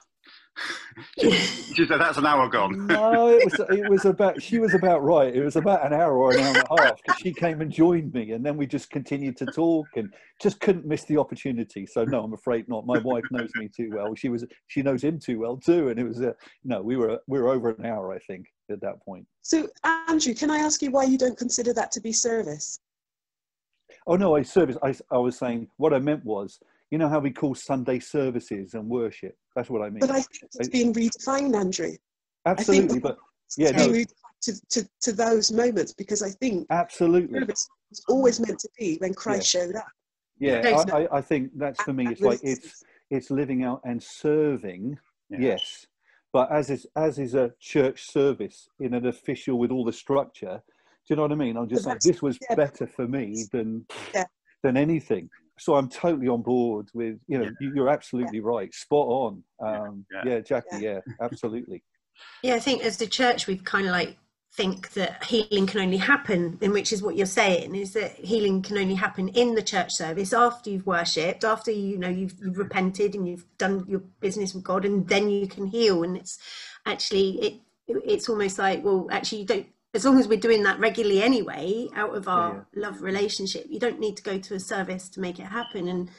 she, 1.20 1.30
she, 1.30 1.86
said 1.86 2.00
that's 2.00 2.18
an 2.18 2.26
hour 2.26 2.48
gone. 2.48 2.86
no, 2.86 3.28
it 3.28 3.44
was 3.44 3.60
it 3.70 3.88
was 3.88 4.04
about 4.04 4.40
she 4.42 4.58
was 4.58 4.74
about 4.74 5.02
right. 5.02 5.34
It 5.34 5.44
was 5.44 5.56
about 5.56 5.86
an 5.86 5.92
hour 5.92 6.16
or 6.16 6.32
an 6.32 6.40
hour 6.40 6.48
and 6.48 6.64
a 6.68 6.82
half 6.82 6.96
because 6.96 7.20
she 7.20 7.32
came 7.32 7.60
and 7.60 7.70
joined 7.70 8.12
me, 8.12 8.32
and 8.32 8.44
then 8.44 8.56
we 8.56 8.66
just 8.66 8.90
continued 8.90 9.36
to 9.38 9.46
talk 9.46 9.86
and 9.96 10.12
just 10.40 10.60
couldn't 10.60 10.86
miss 10.86 11.04
the 11.04 11.16
opportunity. 11.16 11.86
So 11.86 12.04
no, 12.04 12.22
I'm 12.22 12.32
afraid 12.32 12.68
not. 12.68 12.86
My 12.86 12.98
wife 12.98 13.24
knows 13.30 13.50
me 13.54 13.68
too 13.68 13.90
well. 13.92 14.14
She 14.14 14.28
was 14.28 14.44
she 14.66 14.82
knows 14.82 15.02
him 15.04 15.18
too 15.18 15.38
well 15.38 15.56
too, 15.56 15.88
and 15.88 15.98
it 15.98 16.04
was 16.04 16.20
a 16.20 16.34
no. 16.64 16.82
We 16.82 16.96
were 16.96 17.20
we 17.26 17.40
were 17.40 17.48
over 17.48 17.70
an 17.70 17.86
hour, 17.86 18.12
I 18.12 18.18
think, 18.18 18.46
at 18.70 18.80
that 18.80 19.02
point. 19.04 19.26
So 19.42 19.68
Andrew, 20.08 20.34
can 20.34 20.50
I 20.50 20.58
ask 20.58 20.82
you 20.82 20.90
why 20.90 21.04
you 21.04 21.18
don't 21.18 21.38
consider 21.38 21.72
that 21.74 21.92
to 21.92 22.00
be 22.00 22.12
service? 22.12 22.80
Oh 24.06 24.16
no, 24.16 24.36
I 24.36 24.42
service. 24.42 24.76
I 24.82 24.94
I 25.10 25.18
was 25.18 25.38
saying 25.38 25.68
what 25.76 25.92
I 25.94 25.98
meant 25.98 26.24
was 26.24 26.58
you 26.90 26.98
know 26.98 27.08
how 27.08 27.18
we 27.18 27.30
call 27.30 27.54
Sunday 27.54 27.98
services 27.98 28.74
and 28.74 28.88
worship. 28.88 29.36
That's 29.54 29.68
what 29.68 29.82
I 29.82 29.90
mean. 29.90 30.00
But 30.00 30.10
I 30.10 30.22
think 30.22 30.50
it's 30.54 30.68
being 30.68 30.92
redefined, 30.92 31.54
Andrew. 31.54 31.92
Absolutely, 32.46 32.98
but 32.98 33.18
yeah, 33.56 33.70
no. 33.72 34.04
To, 34.42 34.68
to, 34.68 34.88
to 35.00 35.12
those 35.12 35.50
moments 35.50 35.92
because 35.92 36.22
I 36.22 36.30
think 36.30 36.68
absolutely 36.70 37.40
it's 37.40 37.68
always 38.08 38.38
meant 38.38 38.60
to 38.60 38.68
be 38.78 38.96
when 38.98 39.12
Christ 39.12 39.52
yeah. 39.52 39.60
showed 39.60 39.74
up. 39.74 39.86
Yeah, 40.38 40.84
I, 40.92 41.02
I, 41.02 41.18
I, 41.18 41.20
think 41.20 41.50
that's 41.56 41.82
for 41.82 41.92
me. 41.92 42.06
It's 42.06 42.20
like 42.20 42.38
it's 42.44 42.84
it's 43.10 43.30
living 43.30 43.64
out 43.64 43.80
and 43.84 44.00
serving. 44.00 44.96
Yeah. 45.28 45.38
Yes, 45.40 45.86
but 46.32 46.52
as 46.52 46.70
is 46.70 46.86
as 46.96 47.18
is 47.18 47.34
a 47.34 47.52
church 47.60 48.02
service 48.08 48.68
in 48.78 48.94
an 48.94 49.06
official 49.06 49.58
with 49.58 49.72
all 49.72 49.84
the 49.84 49.92
structure. 49.92 50.62
Do 51.08 51.14
you 51.14 51.16
know 51.16 51.22
what 51.22 51.32
I 51.32 51.36
mean? 51.36 51.56
I'm 51.56 51.68
just 51.68 51.86
like 51.86 52.00
this 52.00 52.20
was 52.20 52.38
yeah. 52.48 52.54
better 52.54 52.86
for 52.86 53.08
me 53.08 53.44
than 53.50 53.86
yeah. 54.14 54.26
than 54.62 54.76
anything 54.76 55.30
so 55.58 55.74
I'm 55.74 55.88
totally 55.88 56.28
on 56.28 56.42
board 56.42 56.88
with 56.94 57.18
you 57.26 57.38
know 57.38 57.50
yeah. 57.60 57.70
you're 57.74 57.88
absolutely 57.88 58.40
right, 58.40 58.72
spot 58.72 59.06
on. 59.06 59.42
Um, 59.60 60.06
yeah. 60.10 60.22
yeah, 60.24 60.40
Jackie, 60.40 60.78
yeah, 60.78 61.00
absolutely. 61.20 61.82
Yeah, 62.42 62.54
I 62.54 62.60
think 62.60 62.84
as 62.84 62.96
the 62.96 63.06
church 63.06 63.46
we've 63.46 63.64
kind 63.64 63.86
of 63.86 63.92
like 63.92 64.16
think 64.54 64.92
that 64.92 65.22
healing 65.24 65.66
can 65.66 65.80
only 65.80 65.98
happen, 65.98 66.58
in 66.60 66.72
which 66.72 66.92
is 66.92 67.02
what 67.02 67.16
you're 67.16 67.26
saying 67.26 67.74
is 67.74 67.92
that 67.92 68.12
healing 68.12 68.62
can 68.62 68.78
only 68.78 68.94
happen 68.94 69.28
in 69.28 69.54
the 69.54 69.62
church 69.62 69.92
service 69.92 70.32
after 70.32 70.70
you've 70.70 70.86
worshipped, 70.86 71.44
after 71.44 71.70
you 71.70 71.98
know 71.98 72.08
you've, 72.08 72.34
you've 72.40 72.58
repented 72.58 73.14
and 73.14 73.28
you've 73.28 73.46
done 73.58 73.84
your 73.88 74.00
business 74.20 74.54
with 74.54 74.64
God, 74.64 74.84
and 74.84 75.08
then 75.08 75.28
you 75.28 75.46
can 75.46 75.66
heal. 75.66 76.02
And 76.02 76.16
it's 76.16 76.38
actually 76.86 77.30
it 77.38 77.54
it's 77.88 78.28
almost 78.28 78.58
like 78.58 78.84
well 78.84 79.08
actually 79.10 79.38
you 79.38 79.46
don't 79.46 79.66
as 79.94 80.04
long 80.04 80.18
as 80.18 80.28
we're 80.28 80.38
doing 80.38 80.62
that 80.62 80.78
regularly 80.78 81.22
anyway 81.22 81.86
out 81.94 82.14
of 82.14 82.28
our 82.28 82.66
yeah. 82.72 82.82
love 82.82 83.02
relationship 83.02 83.66
you 83.68 83.80
don't 83.80 84.00
need 84.00 84.16
to 84.16 84.22
go 84.22 84.38
to 84.38 84.54
a 84.54 84.60
service 84.60 85.08
to 85.08 85.20
make 85.20 85.38
it 85.38 85.46
happen 85.46 85.88
and 85.88 86.10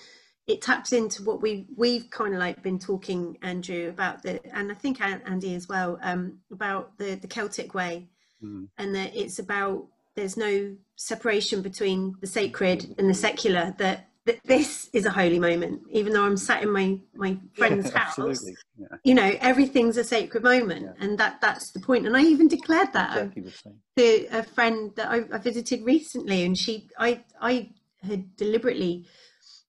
it 0.47 0.61
taps 0.61 0.93
into 0.93 1.23
what 1.23 1.41
we 1.41 1.67
we've 1.77 2.09
kind 2.09 2.33
of 2.33 2.39
like 2.39 2.61
been 2.63 2.79
talking 2.79 3.37
andrew 3.41 3.89
about 3.89 4.21
the 4.23 4.39
and 4.55 4.71
i 4.71 4.75
think 4.75 4.99
andy 5.01 5.53
as 5.55 5.67
well 5.67 5.99
um, 6.01 6.39
about 6.51 6.97
the 6.97 7.15
the 7.15 7.27
celtic 7.27 7.73
way 7.73 8.09
mm. 8.43 8.67
and 8.77 8.95
that 8.95 9.15
it's 9.15 9.39
about 9.39 9.85
there's 10.15 10.35
no 10.35 10.75
separation 10.95 11.61
between 11.61 12.15
the 12.19 12.27
sacred 12.27 12.95
and 12.97 13.09
the 13.09 13.13
secular 13.13 13.73
that 13.77 14.08
this 14.45 14.89
is 14.93 15.05
a 15.05 15.09
holy 15.09 15.39
moment. 15.39 15.81
Even 15.91 16.13
though 16.13 16.25
i'm 16.25 16.37
sat 16.37 16.63
in 16.63 16.71
my 16.71 16.99
my 17.15 17.37
friend's 17.53 17.91
yeah, 17.91 17.99
house 17.99 18.45
yeah. 18.77 18.87
you 19.03 19.13
know 19.13 19.31
everything's 19.39 19.97
a 19.97 20.03
sacred 20.03 20.43
moment. 20.43 20.85
Yeah. 20.85 21.05
and 21.05 21.17
that 21.17 21.41
that's 21.41 21.71
the 21.71 21.79
point. 21.79 22.03
point 22.03 22.07
and 22.07 22.17
i 22.17 22.21
even 22.21 22.47
declared 22.47 22.93
that 22.93 23.17
uh, 23.17 23.21
exactly 23.35 23.73
to 23.97 24.27
a 24.37 24.43
friend 24.43 24.91
that 24.95 25.09
I, 25.09 25.23
I, 25.33 25.37
visited 25.37 25.83
recently. 25.83 26.43
And 26.43 26.57
she 26.57 26.89
i 26.97 27.23
i 27.41 27.69
had 28.03 28.35
deliberately 28.35 29.05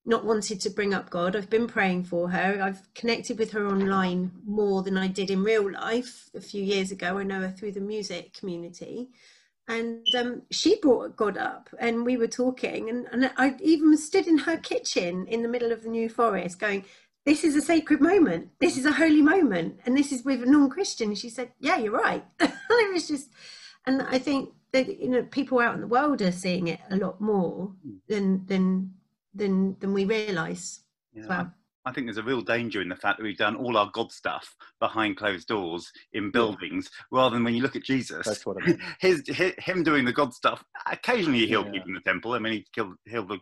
not 0.07 0.25
wanted 0.25 0.61
to 0.61 0.71
bring 0.71 0.95
up 0.95 1.11
god. 1.11 1.37
I've 1.37 1.51
been 1.51 1.67
praying 1.67 2.05
for 2.05 2.31
her. 2.31 2.61
I've 2.63 2.83
connected 2.95 3.39
with 3.39 3.53
her 3.53 3.67
online 3.67 4.33
more 4.45 4.83
than 4.83 4.97
i 4.97 5.07
did 5.07 5.31
in 5.31 5.43
real 5.45 5.71
life 5.71 6.31
a 6.35 6.41
few 6.41 6.63
years 6.63 6.91
ago. 6.91 7.19
I 7.19 7.23
know 7.23 7.41
her 7.41 7.51
through 7.51 7.73
the 7.73 7.81
music 7.81 8.35
community 8.35 9.11
and 9.71 10.05
um, 10.17 10.43
she 10.51 10.81
brought 10.81 11.17
God 11.17 11.39
up, 11.39 11.71
and 11.79 12.05
we 12.05 12.17
were 12.17 12.27
talking, 12.27 12.91
and, 12.91 13.07
and 13.13 13.31
I 13.37 13.55
even 13.61 13.97
stood 13.97 14.27
in 14.27 14.39
her 14.39 14.57
kitchen 14.57 15.27
in 15.29 15.43
the 15.43 15.49
middle 15.49 15.71
of 15.71 15.85
the 15.85 15.89
New 15.89 16.09
Forest, 16.09 16.59
going, 16.59 16.85
"This 17.25 17.45
is 17.45 17.55
a 17.55 17.63
sacred 17.63 18.01
moment. 18.01 18.49
This 18.59 18.77
is 18.77 18.85
a 18.85 18.93
holy 18.93 19.23
moment, 19.23 19.79
and 19.87 19.97
this 19.97 20.11
is 20.11 20.25
with 20.25 20.43
a 20.43 20.47
non-Christian." 20.47 21.15
She 21.15 21.31
said, 21.31 21.53
"Yeah, 21.61 21.79
you're 21.79 21.93
right." 21.93 22.25
it 22.41 22.93
was 22.93 23.07
just, 23.07 23.31
and 23.87 24.03
I 24.03 24.19
think 24.19 24.51
that 24.73 25.01
you 25.01 25.09
know 25.09 25.23
people 25.23 25.61
out 25.61 25.77
in 25.77 25.81
the 25.81 25.87
world 25.87 26.21
are 26.21 26.33
seeing 26.33 26.67
it 26.67 26.81
a 26.91 26.97
lot 26.97 27.21
more 27.21 27.73
than 28.09 28.45
than 28.47 28.95
than 29.33 29.77
than 29.79 29.95
we 29.95 30.05
realise. 30.05 30.81
Yeah. 31.15 31.27
Well. 31.29 31.55
I 31.87 31.93
think 31.93 32.07
there's 32.07 32.19
a 32.19 32.23
real 32.23 32.43
danger 32.43 32.83
in 32.83 32.89
the 32.89 32.97
fact 32.97 33.19
that 33.19 33.25
we've 33.25 33.37
done 33.37 33.57
all 33.57 33.77
our 33.77 33.91
God 33.93 34.13
stuff 34.13 34.55
behind 34.81 35.17
closed 35.17 35.49
doors 35.49 35.91
in 36.13 36.31
buildings, 36.31 36.91
rather 37.11 37.35
than 37.35 37.45
when 37.45 37.55
you 37.55 37.63
look 37.63 37.77
at 37.77 37.85
Jesus. 37.85 38.27
That's 38.27 38.45
what 38.45 38.63
I 38.63 38.67
mean. 38.67 38.79
His, 39.01 39.23
his 39.27 39.55
him 39.59 39.83
doing 39.83 40.05
the 40.05 40.13
God 40.13 40.35
stuff. 40.35 40.63
Occasionally, 40.91 41.41
he 41.41 41.47
healed 41.47 41.67
yeah. 41.67 41.73
people 41.73 41.89
in 41.89 41.95
the 41.95 42.01
temple. 42.01 42.35
I 42.35 42.39
mean, 42.39 42.53
he 42.53 42.67
killed 42.75 42.95
healed 43.07 43.29
the 43.29 43.39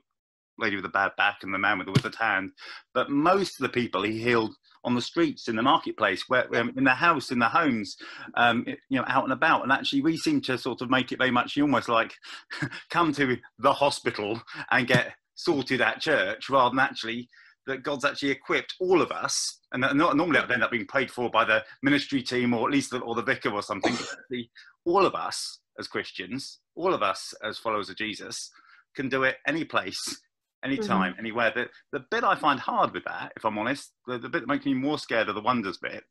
lady 0.59 0.77
with 0.77 0.85
the 0.85 0.91
bad 0.91 1.13
back 1.17 1.39
and 1.43 1.55
the 1.55 1.59
man 1.59 1.79
with 1.79 1.87
the 1.87 1.93
withered 1.93 2.15
hand. 2.17 2.51
But 2.95 3.11
most 3.11 3.59
of 3.59 3.63
the 3.63 3.69
people 3.69 4.03
he 4.03 4.21
healed 4.21 4.55
on 4.85 4.95
the 4.95 5.03
streets, 5.03 5.49
in 5.49 5.57
the 5.57 5.63
marketplace, 5.63 6.25
where 6.29 6.47
um, 6.57 6.73
in 6.77 6.85
the 6.85 6.91
house, 6.91 7.31
in 7.31 7.39
the 7.39 7.49
homes, 7.49 7.97
um, 8.35 8.65
you 8.67 8.99
know, 8.99 9.05
out 9.07 9.25
and 9.25 9.33
about. 9.33 9.63
And 9.63 9.73
actually, 9.73 10.03
we 10.03 10.17
seem 10.17 10.41
to 10.43 10.59
sort 10.59 10.81
of 10.81 10.91
make 10.91 11.13
it 11.13 11.19
very 11.19 11.31
much 11.31 11.59
almost 11.59 11.89
like 11.89 12.15
come 12.91 13.13
to 13.15 13.37
the 13.59 13.73
hospital 13.73 14.41
and 14.71 14.87
get 14.87 15.15
sorted 15.35 15.81
at 15.81 16.01
church, 16.01 16.49
rather 16.51 16.71
than 16.71 16.81
actually 16.81 17.29
that 17.69 17.85
God's 17.85 18.05
actually 18.05 18.31
equipped 18.31 18.75
all 18.81 19.01
of 19.01 19.13
us, 19.13 19.61
and 19.73 19.83
that 19.85 19.95
not, 19.95 20.17
normally 20.17 20.39
that 20.39 20.49
would 20.49 20.55
end 20.55 20.65
up 20.65 20.71
being 20.71 20.87
paid 20.87 21.11
for 21.11 21.31
by 21.31 21.45
the 21.45 21.63
ministry 21.83 22.23
team 22.23 22.53
or 22.53 22.67
at 22.67 22.73
least 22.73 22.91
the, 22.91 22.99
or 23.01 23.15
the 23.15 23.23
vicar 23.23 23.51
or 23.51 23.63
something. 23.63 23.97
all 24.85 25.07
of 25.07 25.15
us 25.15 25.61
as 25.79 25.87
Christians, 25.87 26.59
all 26.75 26.93
of 26.93 27.03
us 27.03 27.35
as 27.45 27.59
followers 27.59 27.89
of 27.89 27.97
Jesus, 27.97 28.51
can 28.97 29.09
do 29.09 29.23
it 29.23 29.37
any 29.47 29.65
place, 29.65 30.21
anytime, 30.65 31.13
mm-hmm. 31.13 31.21
anywhere. 31.21 31.53
The, 31.55 31.69
the 31.93 32.05
bit 32.11 32.25
I 32.25 32.35
find 32.35 32.59
hard 32.59 32.93
with 32.93 33.05
that, 33.05 33.33
if 33.37 33.45
I'm 33.45 33.59
honest, 33.59 33.93
the, 34.07 34.19
the 34.19 34.29
bit 34.29 34.41
that 34.41 34.49
makes 34.49 34.67
me 34.67 34.75
more 34.75 34.99
scared 34.99 35.29
of 35.29 35.35
the 35.35 35.41
wonders 35.41 35.79
bit, 35.79 36.03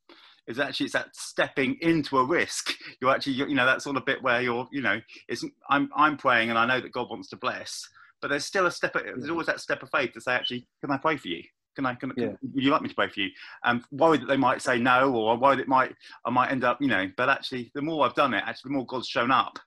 is 0.48 0.60
actually 0.60 0.86
it's 0.86 0.94
that 0.94 1.14
stepping 1.14 1.78
into 1.82 2.18
a 2.18 2.26
risk. 2.26 2.74
You're 3.02 3.12
actually, 3.12 3.34
you 3.34 3.56
know, 3.56 3.66
that 3.66 3.82
sort 3.82 3.98
of 3.98 4.06
bit 4.06 4.24
where 4.24 4.42
you're, 4.42 4.68
you 4.72 4.82
know, 4.82 5.02
it's 5.28 5.44
I'm 5.70 5.90
I'm 5.96 6.16
praying 6.18 6.50
and 6.50 6.58
I 6.58 6.66
know 6.66 6.80
that 6.80 6.94
God 6.94 7.10
wants 7.10 7.28
to 7.30 7.36
bless, 7.36 7.88
but 8.22 8.30
there's 8.30 8.46
still 8.46 8.66
a 8.66 8.72
step. 8.72 8.96
Of, 8.96 9.04
there's 9.04 9.30
always 9.30 9.48
that 9.48 9.60
step 9.60 9.84
of 9.84 9.90
faith 9.90 10.14
to 10.14 10.22
say, 10.22 10.34
actually, 10.34 10.68
can 10.82 10.92
I 10.92 10.98
pray 10.98 11.18
for 11.18 11.28
you? 11.28 11.44
Can 11.76 11.86
I? 11.86 11.94
Can, 11.94 12.12
yeah. 12.18 12.32
would 12.42 12.64
you 12.64 12.72
like 12.72 12.82
me 12.82 12.90
to 12.90 12.96
pray 12.96 13.08
for 13.08 13.20
you? 13.20 13.30
And 13.64 13.80
um, 13.82 13.86
worried 13.92 14.22
that 14.22 14.28
they 14.28 14.38
might 14.38 14.62
say 14.62 14.80
no, 14.80 15.14
or 15.14 15.38
worried 15.38 15.60
it 15.60 15.68
might 15.68 15.94
I 16.26 16.32
might 16.32 16.52
end 16.52 16.64
up, 16.64 16.82
you 16.82 16.88
know. 16.88 17.08
But 17.16 17.30
actually, 17.30 17.72
the 17.76 17.82
more 17.82 18.06
I've 18.06 18.16
done 18.16 18.34
it, 18.34 18.44
actually, 18.46 18.70
the 18.70 18.76
more 18.76 18.86
God's 18.86 19.08
shown 19.08 19.32
up. 19.32 19.60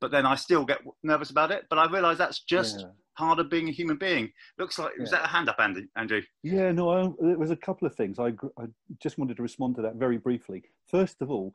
But 0.00 0.10
then 0.10 0.24
I 0.24 0.36
still 0.36 0.64
get 0.64 0.78
nervous 1.02 1.30
about 1.30 1.50
it. 1.50 1.64
But 1.68 1.78
I 1.78 1.90
realise 1.90 2.16
that's 2.16 2.40
just 2.44 2.80
yeah. 2.80 2.86
part 3.18 3.38
of 3.38 3.50
being 3.50 3.68
a 3.68 3.72
human 3.72 3.98
being. 3.98 4.32
Looks 4.58 4.78
like 4.78 4.92
yeah. 4.96 5.02
was 5.02 5.10
that 5.10 5.24
a 5.24 5.28
hand 5.28 5.50
up, 5.50 5.56
Andy? 5.58 5.88
Andrew? 5.96 6.22
Yeah, 6.42 6.72
no, 6.72 6.88
I, 6.90 7.30
it 7.30 7.38
was 7.38 7.50
a 7.50 7.56
couple 7.56 7.86
of 7.86 7.94
things. 7.94 8.18
I 8.18 8.28
I 8.58 8.66
just 9.02 9.18
wanted 9.18 9.36
to 9.36 9.42
respond 9.42 9.76
to 9.76 9.82
that 9.82 9.96
very 9.96 10.16
briefly. 10.16 10.62
First 10.86 11.20
of 11.20 11.30
all, 11.30 11.52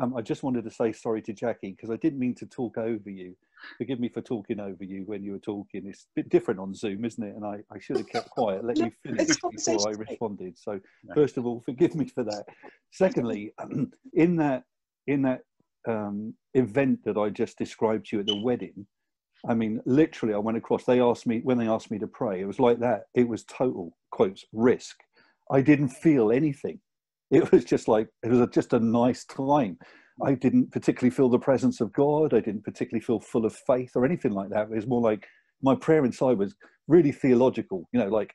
um, 0.00 0.16
I 0.16 0.22
just 0.22 0.42
wanted 0.42 0.64
to 0.64 0.70
say 0.70 0.92
sorry 0.92 1.22
to 1.22 1.32
Jackie 1.32 1.70
because 1.70 1.90
I 1.90 1.96
didn't 1.96 2.18
mean 2.18 2.34
to 2.36 2.46
talk 2.46 2.78
over 2.78 3.10
you. 3.10 3.36
Forgive 3.78 4.00
me 4.00 4.08
for 4.08 4.20
talking 4.20 4.58
over 4.60 4.82
you 4.82 5.04
when 5.06 5.22
you 5.22 5.32
were 5.32 5.38
talking. 5.38 5.86
It's 5.86 6.02
a 6.02 6.14
bit 6.16 6.28
different 6.28 6.60
on 6.60 6.74
Zoom, 6.74 7.04
isn't 7.04 7.22
it? 7.22 7.34
And 7.36 7.44
I, 7.44 7.60
I 7.72 7.78
should 7.78 7.98
have 7.98 8.08
kept 8.08 8.30
quiet, 8.30 8.64
let 8.64 8.78
you 8.78 8.90
finish 9.06 9.36
before 9.50 9.88
I 9.88 9.92
responded. 9.92 10.58
So, 10.58 10.80
first 11.14 11.36
of 11.36 11.46
all, 11.46 11.62
forgive 11.64 11.94
me 11.94 12.06
for 12.06 12.24
that. 12.24 12.44
Secondly, 12.90 13.52
in 14.14 14.36
that 14.36 14.64
in 15.06 15.22
that 15.22 15.42
um, 15.86 16.34
event 16.54 17.04
that 17.04 17.16
I 17.16 17.30
just 17.30 17.56
described 17.56 18.06
to 18.06 18.16
you 18.16 18.20
at 18.20 18.26
the 18.26 18.40
wedding, 18.40 18.86
I 19.48 19.54
mean, 19.54 19.80
literally, 19.86 20.34
I 20.34 20.38
went 20.38 20.58
across. 20.58 20.84
They 20.84 21.00
asked 21.00 21.26
me 21.26 21.40
when 21.44 21.58
they 21.58 21.68
asked 21.68 21.90
me 21.90 21.98
to 22.00 22.06
pray. 22.06 22.40
It 22.40 22.46
was 22.46 22.58
like 22.58 22.80
that. 22.80 23.04
It 23.14 23.28
was 23.28 23.44
total 23.44 23.96
quotes 24.10 24.44
risk. 24.52 24.96
I 25.50 25.60
didn't 25.60 25.90
feel 25.90 26.32
anything 26.32 26.80
it 27.30 27.50
was 27.52 27.64
just 27.64 27.88
like 27.88 28.08
it 28.22 28.30
was 28.30 28.40
a, 28.40 28.46
just 28.46 28.72
a 28.72 28.80
nice 28.80 29.24
time 29.24 29.76
i 30.24 30.34
didn't 30.34 30.70
particularly 30.70 31.10
feel 31.10 31.28
the 31.28 31.38
presence 31.38 31.80
of 31.80 31.92
god 31.92 32.34
i 32.34 32.40
didn't 32.40 32.64
particularly 32.64 33.02
feel 33.02 33.20
full 33.20 33.44
of 33.44 33.54
faith 33.66 33.92
or 33.94 34.04
anything 34.04 34.32
like 34.32 34.50
that 34.50 34.68
it 34.70 34.74
was 34.74 34.86
more 34.86 35.00
like 35.00 35.26
my 35.62 35.74
prayer 35.74 36.04
inside 36.04 36.38
was 36.38 36.54
really 36.88 37.12
theological 37.12 37.88
you 37.92 38.00
know 38.00 38.08
like 38.08 38.34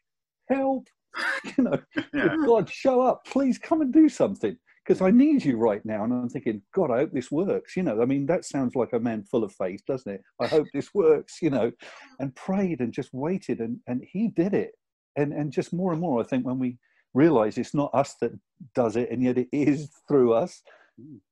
help 0.50 0.88
you 1.58 1.64
know 1.64 1.80
yeah. 2.14 2.36
god 2.46 2.70
show 2.70 3.02
up 3.02 3.26
please 3.26 3.58
come 3.58 3.82
and 3.82 3.94
do 3.94 4.10
something 4.10 4.58
because 4.90 5.02
I 5.04 5.12
need 5.12 5.46
you 5.46 5.56
right 5.56 5.86
now. 5.86 6.04
And 6.04 6.12
I'm 6.12 6.30
thinking, 6.30 6.64
God, 6.74 6.90
I 6.90 6.98
hope 6.98 7.12
this 7.12 7.30
works. 7.30 7.78
You 7.78 7.84
know, 7.84 8.02
I 8.02 8.06
mean, 8.06 8.26
that 8.26 8.44
sounds 8.44 8.74
like 8.74 8.92
a 8.92 9.00
man 9.00 9.24
full 9.24 9.44
of 9.44 9.54
faith, 9.54 9.82
doesn't 9.88 10.12
it? 10.12 10.22
I 10.42 10.48
hope 10.48 10.66
this 10.74 10.96
works, 10.96 11.44
you 11.44 11.52
know, 11.52 11.72
and 12.20 12.36
prayed 12.36 12.80
and 12.80 12.92
just 12.92 13.12
waited 13.14 13.60
and, 13.60 13.78
and 13.86 14.04
he 14.12 14.30
did 14.30 14.56
it. 14.56 14.72
And, 15.16 15.32
and 15.32 15.52
just 15.52 15.74
more 15.74 15.92
and 15.92 16.02
more, 16.02 16.20
I 16.20 16.24
think 16.24 16.44
when 16.44 16.58
we 16.58 16.80
realize 17.14 17.58
it's 17.58 17.74
not 17.74 17.92
us 17.94 18.16
that 18.22 18.32
does 18.76 18.96
it 18.96 19.10
and 19.12 19.24
yet 19.24 19.38
it 19.38 19.48
is 19.52 19.90
through 20.08 20.34
us, 20.34 20.62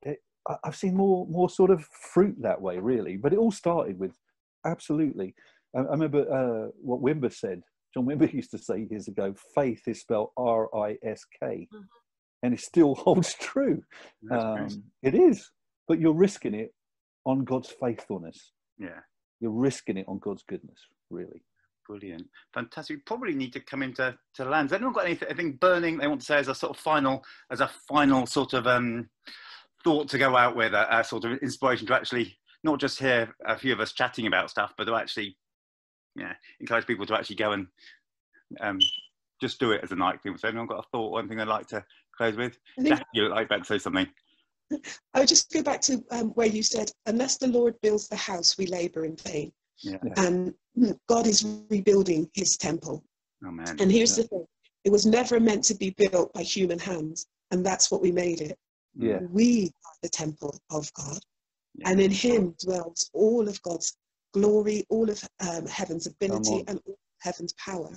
it, 0.04 0.20
I've 0.64 0.76
seen 0.76 0.96
more, 0.96 1.28
more 1.28 1.50
sort 1.50 1.72
of 1.72 1.86
fruit 1.86 2.36
that 2.42 2.62
way, 2.62 2.80
really. 2.80 3.18
But 3.18 3.34
it 3.34 3.40
all 3.40 3.52
started 3.52 4.00
with 4.00 4.14
absolutely. 4.66 5.36
I, 5.76 5.80
I 5.80 5.92
remember 5.92 6.22
uh, 6.32 6.72
what 6.82 7.02
Wimber 7.02 7.34
said. 7.34 7.62
John 7.94 8.06
Wimber 8.06 8.32
used 8.34 8.52
to 8.52 8.58
say 8.58 8.88
years 8.90 9.08
ago, 9.08 9.36
faith 9.56 9.82
is 9.88 10.02
spelled 10.02 10.30
R 10.38 10.70
I 10.76 10.98
S 11.04 11.22
K. 11.42 11.68
Mm-hmm 11.74 11.84
and 12.44 12.54
it 12.54 12.60
still 12.60 12.96
holds 13.06 13.34
true. 13.36 13.82
Um, 14.32 14.84
it 15.04 15.16
is, 15.16 15.50
but 15.88 16.00
you're 16.00 16.14
risking 16.14 16.54
it 16.54 16.74
on 17.26 17.44
God's 17.44 17.74
faithfulness. 17.82 18.52
Yeah, 18.78 19.00
you're 19.40 19.52
risking 19.52 19.98
it 19.98 20.06
on 20.08 20.20
God's 20.20 20.44
goodness. 20.48 20.80
Really. 21.10 21.44
Brilliant, 21.88 22.28
fantastic. 22.54 22.98
We 22.98 23.02
probably 23.04 23.34
need 23.34 23.54
to 23.54 23.62
come 23.62 23.82
into 23.82 24.18
to 24.36 24.46
land. 24.46 24.70
Has 24.70 24.76
anyone 24.76 24.94
got 24.94 25.06
anything, 25.06 25.30
anything 25.30 25.54
burning 25.54 25.98
they 25.98 26.08
want 26.08 26.20
to 26.20 26.26
say 26.26 26.38
as 26.38 26.50
a 26.50 26.56
sort 26.56 26.76
of 26.76 26.82
final, 26.82 27.24
as 27.50 27.62
a 27.62 27.72
final 27.88 28.26
sort 28.26 28.54
of 28.54 28.68
um, 28.68 29.10
thought 29.86 30.10
to 30.10 30.18
go 30.18 30.36
out 30.36 30.56
with, 30.56 30.74
a, 30.74 31.00
a 31.00 31.04
sort 31.04 31.24
of 31.24 31.38
inspiration 31.40 31.88
to 31.88 31.96
actually 31.96 32.38
not 32.64 32.80
just 32.80 33.00
hear 33.00 33.34
a 33.46 33.58
few 33.58 33.72
of 33.72 33.80
us 33.80 33.94
chatting 33.94 34.28
about 34.28 34.50
stuff, 34.50 34.74
but 34.78 34.84
to 34.84 34.96
actually, 34.96 35.38
yeah, 36.16 36.34
encourage 36.60 36.86
people 36.86 37.06
to 37.06 37.16
actually 37.16 37.38
go 37.38 37.54
and 37.54 37.68
um, 38.60 38.80
just 39.40 39.60
do 39.60 39.72
it 39.72 39.82
as 39.82 39.94
a 39.94 39.96
night 39.96 40.22
thing. 40.22 40.36
So, 40.38 40.50
anyone 40.50 40.68
got 40.68 40.80
a 40.80 40.90
thought 40.92 41.12
or 41.12 41.20
anything 41.20 41.38
they'd 41.38 41.48
like 41.48 41.68
to 41.68 41.86
close 42.18 42.36
with? 42.36 42.58
Jack, 42.84 43.06
you 43.14 43.24
look 43.24 43.32
like 43.32 43.46
about 43.46 43.60
to 43.60 43.66
say 43.66 43.78
something. 43.78 44.08
I 45.14 45.20
would 45.20 45.30
just 45.30 45.50
go 45.54 45.64
back 45.64 45.80
to 45.82 46.04
um, 46.12 46.32
where 46.32 46.48
you 46.48 46.64
said, 46.64 46.92
unless 47.06 47.38
the 47.38 47.48
Lord 47.48 47.76
builds 47.82 48.10
the 48.10 48.18
house, 48.18 48.58
we 48.58 48.68
labour 48.68 49.06
in 49.06 49.16
vain. 49.16 49.54
Yeah. 49.80 49.98
And 50.18 50.54
God 51.08 51.28
is 51.28 51.46
rebuilding 51.70 52.30
his 52.34 52.58
temple. 52.58 53.04
Amen. 53.46 53.78
And 53.80 53.92
here's 53.92 54.18
yeah. 54.18 54.24
the 54.24 54.30
thing 54.30 54.46
it 54.84 54.92
was 54.92 55.06
never 55.06 55.40
meant 55.40 55.64
to 55.66 55.76
be 55.76 55.92
built 55.98 56.32
by 56.34 56.44
human 56.44 56.80
hands, 56.80 57.28
and 57.52 57.66
that's 57.66 57.92
what 57.92 58.02
we 58.02 58.12
made 58.12 58.42
it. 58.42 58.58
Yeah. 58.96 59.20
We 59.32 59.72
are 59.86 59.96
the 60.02 60.10
temple 60.10 60.60
of 60.72 60.92
God, 60.94 61.20
yeah. 61.76 61.90
and 61.90 62.00
in 62.00 62.12
him 62.12 62.56
dwells 62.64 63.10
all 63.14 63.48
of 63.48 63.62
God's 63.62 63.98
glory, 64.34 64.86
all 64.90 65.10
of 65.10 65.24
um, 65.48 65.66
heaven's 65.68 66.08
ability, 66.08 66.64
and 66.68 66.80
all 66.86 66.98
heaven's 67.22 67.54
power. 67.54 67.96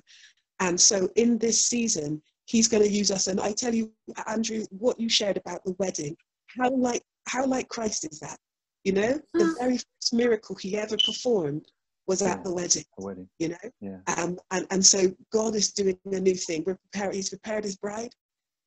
And 0.60 0.78
so 0.78 1.08
in 1.16 1.38
this 1.38 1.64
season, 1.64 2.22
he's 2.46 2.68
going 2.68 2.82
to 2.82 2.88
use 2.88 3.10
us. 3.10 3.28
And 3.28 3.40
I 3.40 3.52
tell 3.52 3.74
you, 3.74 3.92
Andrew, 4.26 4.64
what 4.70 5.00
you 5.00 5.08
shared 5.08 5.36
about 5.36 5.64
the 5.64 5.74
wedding, 5.78 6.16
how 6.58 6.70
like 6.70 7.02
how 7.28 7.46
like 7.46 7.68
Christ 7.68 8.06
is 8.10 8.18
that? 8.20 8.38
You 8.84 8.92
know, 8.92 9.20
the 9.34 9.44
mm. 9.44 9.58
very 9.58 9.76
first 9.76 10.12
miracle 10.12 10.56
he 10.56 10.76
ever 10.76 10.96
performed 11.04 11.66
was 12.10 12.22
at 12.22 12.42
the 12.42 12.52
wedding. 12.52 12.82
The 12.98 13.04
wedding. 13.04 13.28
You 13.38 13.50
know? 13.50 13.70
Yeah. 13.80 13.98
Um, 14.16 14.36
and, 14.50 14.66
and 14.72 14.84
so 14.84 15.14
God 15.32 15.54
is 15.54 15.70
doing 15.70 15.96
a 16.12 16.18
new 16.18 16.34
thing. 16.34 16.64
We're 16.66 16.74
prepared, 16.90 17.14
he's 17.14 17.28
prepared 17.28 17.62
his 17.62 17.76
bride. 17.76 18.12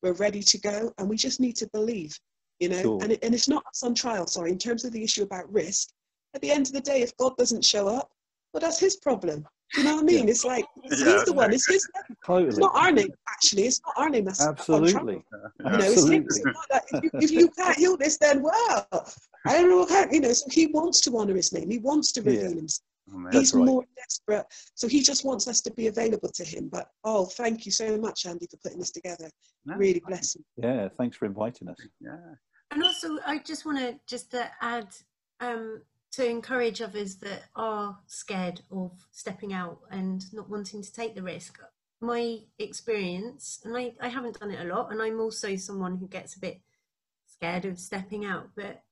We're 0.02 0.14
ready 0.14 0.42
to 0.42 0.58
go. 0.58 0.92
And 0.96 1.10
we 1.10 1.16
just 1.16 1.40
need 1.40 1.54
to 1.56 1.68
believe, 1.74 2.18
you 2.58 2.70
know, 2.70 2.80
sure. 2.80 3.02
and, 3.02 3.12
it, 3.12 3.22
and 3.22 3.34
it's 3.34 3.46
not 3.46 3.62
us 3.66 3.82
on 3.82 3.94
trial, 3.94 4.26
sorry, 4.26 4.50
in 4.50 4.56
terms 4.56 4.86
of 4.86 4.92
the 4.92 5.04
issue 5.04 5.24
about 5.24 5.52
risk. 5.52 5.90
At 6.34 6.40
the 6.40 6.50
end 6.50 6.66
of 6.68 6.72
the 6.72 6.80
day, 6.80 7.02
if 7.02 7.14
God 7.18 7.36
doesn't 7.36 7.64
show 7.64 7.86
up, 7.86 8.10
well, 8.54 8.62
that's 8.62 8.80
his 8.80 8.96
problem. 8.96 9.46
You 9.76 9.84
know 9.84 9.96
what 9.96 10.02
I 10.02 10.06
mean? 10.06 10.24
Yeah. 10.24 10.30
It's 10.30 10.44
like 10.44 10.64
it's, 10.82 11.04
yeah, 11.04 11.12
he's 11.12 11.24
the 11.24 11.32
one. 11.34 11.52
It's 11.52 11.66
his 11.66 11.86
name. 11.94 12.16
Totally. 12.24 12.48
It's 12.48 12.58
not 12.58 12.74
our 12.74 12.92
name, 12.92 13.12
actually. 13.28 13.64
It's 13.64 13.80
not 13.84 13.94
our 13.98 14.08
name. 14.08 14.24
That's 14.24 14.46
absolutely. 14.46 15.14
You 15.14 15.64
know, 15.64 15.70
Absolutely. 15.70 16.16
It's 16.16 16.40
if, 16.92 17.02
you, 17.02 17.10
if, 17.14 17.30
you, 17.30 17.48
can't 17.50 17.76
heal 17.76 17.96
this, 17.96 18.16
then 18.18 18.42
well, 18.42 18.88
I 19.46 19.52
don't 19.52 19.68
know 19.68 19.78
what 19.78 19.88
kind. 19.88 20.12
You 20.12 20.20
know, 20.20 20.32
so 20.32 20.46
he 20.50 20.66
wants 20.68 21.00
to 21.02 21.18
honor 21.18 21.34
his 21.34 21.52
name. 21.52 21.70
He 21.70 21.78
wants 21.78 22.12
to 22.12 22.22
reveal 22.22 22.50
yeah. 22.50 22.56
himself. 22.56 22.84
Oh, 23.12 23.28
He's 23.32 23.52
right. 23.52 23.64
more 23.64 23.84
desperate, 23.96 24.46
so 24.74 24.88
he 24.88 25.02
just 25.02 25.24
wants 25.24 25.46
us 25.46 25.60
to 25.62 25.70
be 25.72 25.88
available 25.88 26.30
to 26.30 26.44
him. 26.44 26.68
But 26.72 26.88
oh, 27.04 27.26
thank 27.26 27.66
you 27.66 27.72
so 27.72 27.98
much, 27.98 28.24
Andy, 28.24 28.46
for 28.50 28.56
putting 28.58 28.78
this 28.78 28.90
together. 28.90 29.30
No, 29.66 29.76
really 29.76 30.00
bless 30.06 30.34
him. 30.34 30.44
Yeah, 30.56 30.88
thanks 30.96 31.16
for 31.16 31.26
inviting 31.26 31.68
us. 31.68 31.76
Yeah, 32.00 32.16
and 32.70 32.82
also 32.82 33.18
I 33.26 33.38
just 33.38 33.66
want 33.66 33.78
to 33.78 33.98
just 34.06 34.30
to 34.30 34.50
add 34.62 34.88
um, 35.40 35.82
to 36.12 36.28
encourage 36.28 36.80
others 36.80 37.16
that 37.16 37.44
are 37.56 37.98
scared 38.06 38.62
of 38.70 38.92
stepping 39.10 39.52
out 39.52 39.80
and 39.90 40.24
not 40.32 40.48
wanting 40.48 40.82
to 40.82 40.92
take 40.92 41.14
the 41.14 41.22
risk. 41.22 41.58
My 42.00 42.38
experience, 42.58 43.60
and 43.64 43.76
I, 43.76 43.92
I 44.00 44.08
haven't 44.08 44.38
done 44.40 44.50
it 44.50 44.60
a 44.60 44.74
lot, 44.74 44.92
and 44.92 45.02
I'm 45.02 45.20
also 45.20 45.56
someone 45.56 45.96
who 45.96 46.08
gets 46.08 46.36
a 46.36 46.40
bit 46.40 46.60
scared 47.26 47.64
of 47.64 47.78
stepping 47.78 48.24
out, 48.24 48.50
but 48.56 48.82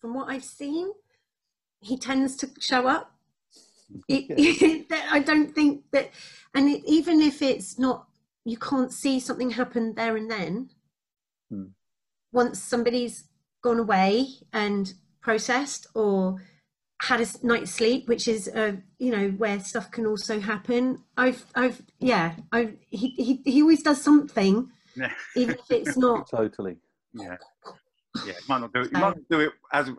from 0.00 0.14
what 0.14 0.28
I've 0.28 0.44
seen, 0.44 0.90
he 1.80 1.96
tends 1.96 2.36
to 2.36 2.50
show 2.60 2.88
up. 2.88 3.13
It, 4.08 4.86
I 5.10 5.20
don't 5.20 5.54
think 5.54 5.84
that, 5.92 6.10
and 6.54 6.68
it, 6.68 6.82
even 6.86 7.20
if 7.20 7.42
it's 7.42 7.78
not, 7.78 8.06
you 8.44 8.56
can't 8.56 8.92
see 8.92 9.20
something 9.20 9.50
happen 9.50 9.94
there 9.94 10.16
and 10.16 10.30
then. 10.30 10.70
Hmm. 11.50 11.64
Once 12.32 12.60
somebody's 12.60 13.24
gone 13.62 13.78
away 13.78 14.26
and 14.52 14.92
processed 15.20 15.86
or 15.94 16.42
had 17.00 17.20
a 17.20 17.26
night's 17.42 17.70
sleep, 17.70 18.08
which 18.08 18.28
is 18.28 18.48
uh, 18.48 18.72
you 18.98 19.10
know 19.10 19.30
where 19.30 19.60
stuff 19.60 19.90
can 19.90 20.06
also 20.06 20.40
happen. 20.40 21.02
I've 21.16 21.44
I've 21.54 21.82
yeah 21.98 22.34
I 22.52 22.74
he, 22.90 23.08
he 23.10 23.40
he 23.44 23.62
always 23.62 23.82
does 23.82 24.02
something, 24.02 24.70
even 25.36 25.54
if 25.54 25.70
it's 25.70 25.96
not 26.06 26.28
totally. 26.30 26.76
Yeah. 27.12 27.36
Yeah, 28.24 28.34
might 28.48 28.60
not 28.60 28.72
do 28.72 28.82
it. 28.82 28.92
might 28.92 29.00
not 29.00 29.18
do 29.28 29.40
it 29.40 29.52
as 29.72 29.90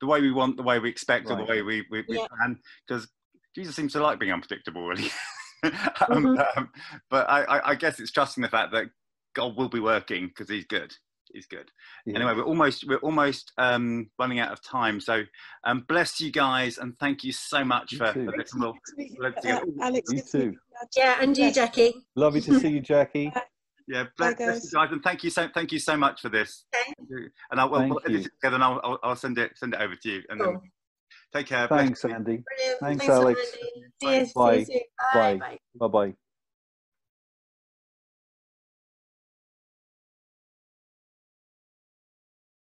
the 0.00 0.06
way 0.06 0.22
we 0.22 0.32
want, 0.32 0.56
the 0.56 0.62
way 0.62 0.78
we 0.78 0.88
expect, 0.88 1.28
right. 1.28 1.38
or 1.38 1.44
the 1.44 1.50
way 1.50 1.60
we, 1.60 1.84
we, 1.90 2.02
we 2.08 2.16
yeah. 2.16 2.26
plan. 2.26 2.58
Because 2.88 3.06
Jesus 3.54 3.76
seems 3.76 3.92
to 3.92 4.00
like 4.00 4.18
being 4.18 4.32
unpredictable, 4.32 4.86
really. 4.86 5.10
um, 5.62 5.72
mm-hmm. 6.10 6.58
um, 6.58 6.70
but 7.10 7.28
I, 7.28 7.42
I, 7.42 7.70
I 7.70 7.74
guess 7.74 8.00
it's 8.00 8.12
trusting 8.12 8.42
the 8.42 8.48
fact 8.48 8.72
that 8.72 8.86
God 9.34 9.56
will 9.56 9.68
be 9.68 9.80
working 9.80 10.28
because 10.28 10.48
He's 10.48 10.66
good 10.66 10.94
He's 11.32 11.46
good. 11.46 11.70
Yeah. 12.06 12.16
Anyway, 12.16 12.34
we're 12.34 12.44
almost 12.44 12.86
we're 12.86 12.98
almost 12.98 13.52
um, 13.58 14.10
running 14.18 14.40
out 14.40 14.52
of 14.52 14.62
time. 14.62 15.00
So 15.00 15.22
um, 15.64 15.84
bless 15.88 16.20
you 16.20 16.30
guys 16.32 16.78
and 16.78 16.98
thank 16.98 17.24
you 17.24 17.32
so 17.32 17.64
much 17.64 17.94
for, 17.96 18.12
for 18.12 18.32
this. 18.36 18.54
We'll, 18.54 18.74
uh, 19.24 19.60
Alix, 19.80 20.12
you 20.12 20.20
too. 20.20 20.56
Yeah, 20.96 21.18
and 21.20 21.36
you, 21.36 21.52
Jackie. 21.52 21.94
Lovely 22.16 22.40
to 22.42 22.58
see 22.58 22.68
you, 22.68 22.80
Jackie. 22.80 23.32
Yeah, 23.86 24.04
bless, 24.16 24.34
Bye, 24.34 24.44
bless 24.44 24.72
you 24.72 24.78
guys, 24.78 24.92
and 24.92 25.02
thank 25.02 25.24
you 25.24 25.30
so 25.30 25.48
thank 25.52 25.72
you 25.72 25.78
so 25.78 25.96
much 25.96 26.20
for 26.20 26.28
this. 26.28 26.64
Okay. 26.74 27.28
And 27.50 27.60
I'll, 27.60 27.70
we'll, 27.70 27.88
we'll 27.88 28.00
edit 28.04 28.26
it 28.26 28.32
together, 28.40 28.54
and 28.54 28.64
I'll, 28.64 28.80
I'll, 28.84 28.98
I'll, 29.02 29.16
send 29.16 29.36
it 29.38 29.52
send 29.56 29.74
it 29.74 29.80
over 29.80 29.96
to 29.96 30.08
you. 30.08 30.22
And 30.28 30.40
cool. 30.40 30.52
then 30.52 30.60
take 31.32 31.46
care. 31.46 31.68
Thanks, 31.68 32.04
Andy. 32.04 32.44
Thanks, 32.80 33.06
Thanks 33.06 33.08
Alix. 33.08 33.56
Andy. 34.02 34.24
Bye. 34.34 34.64
Bye. 34.64 34.66
Bye. 35.12 35.42
Bye. 35.78 35.88
Bye. 35.88 36.14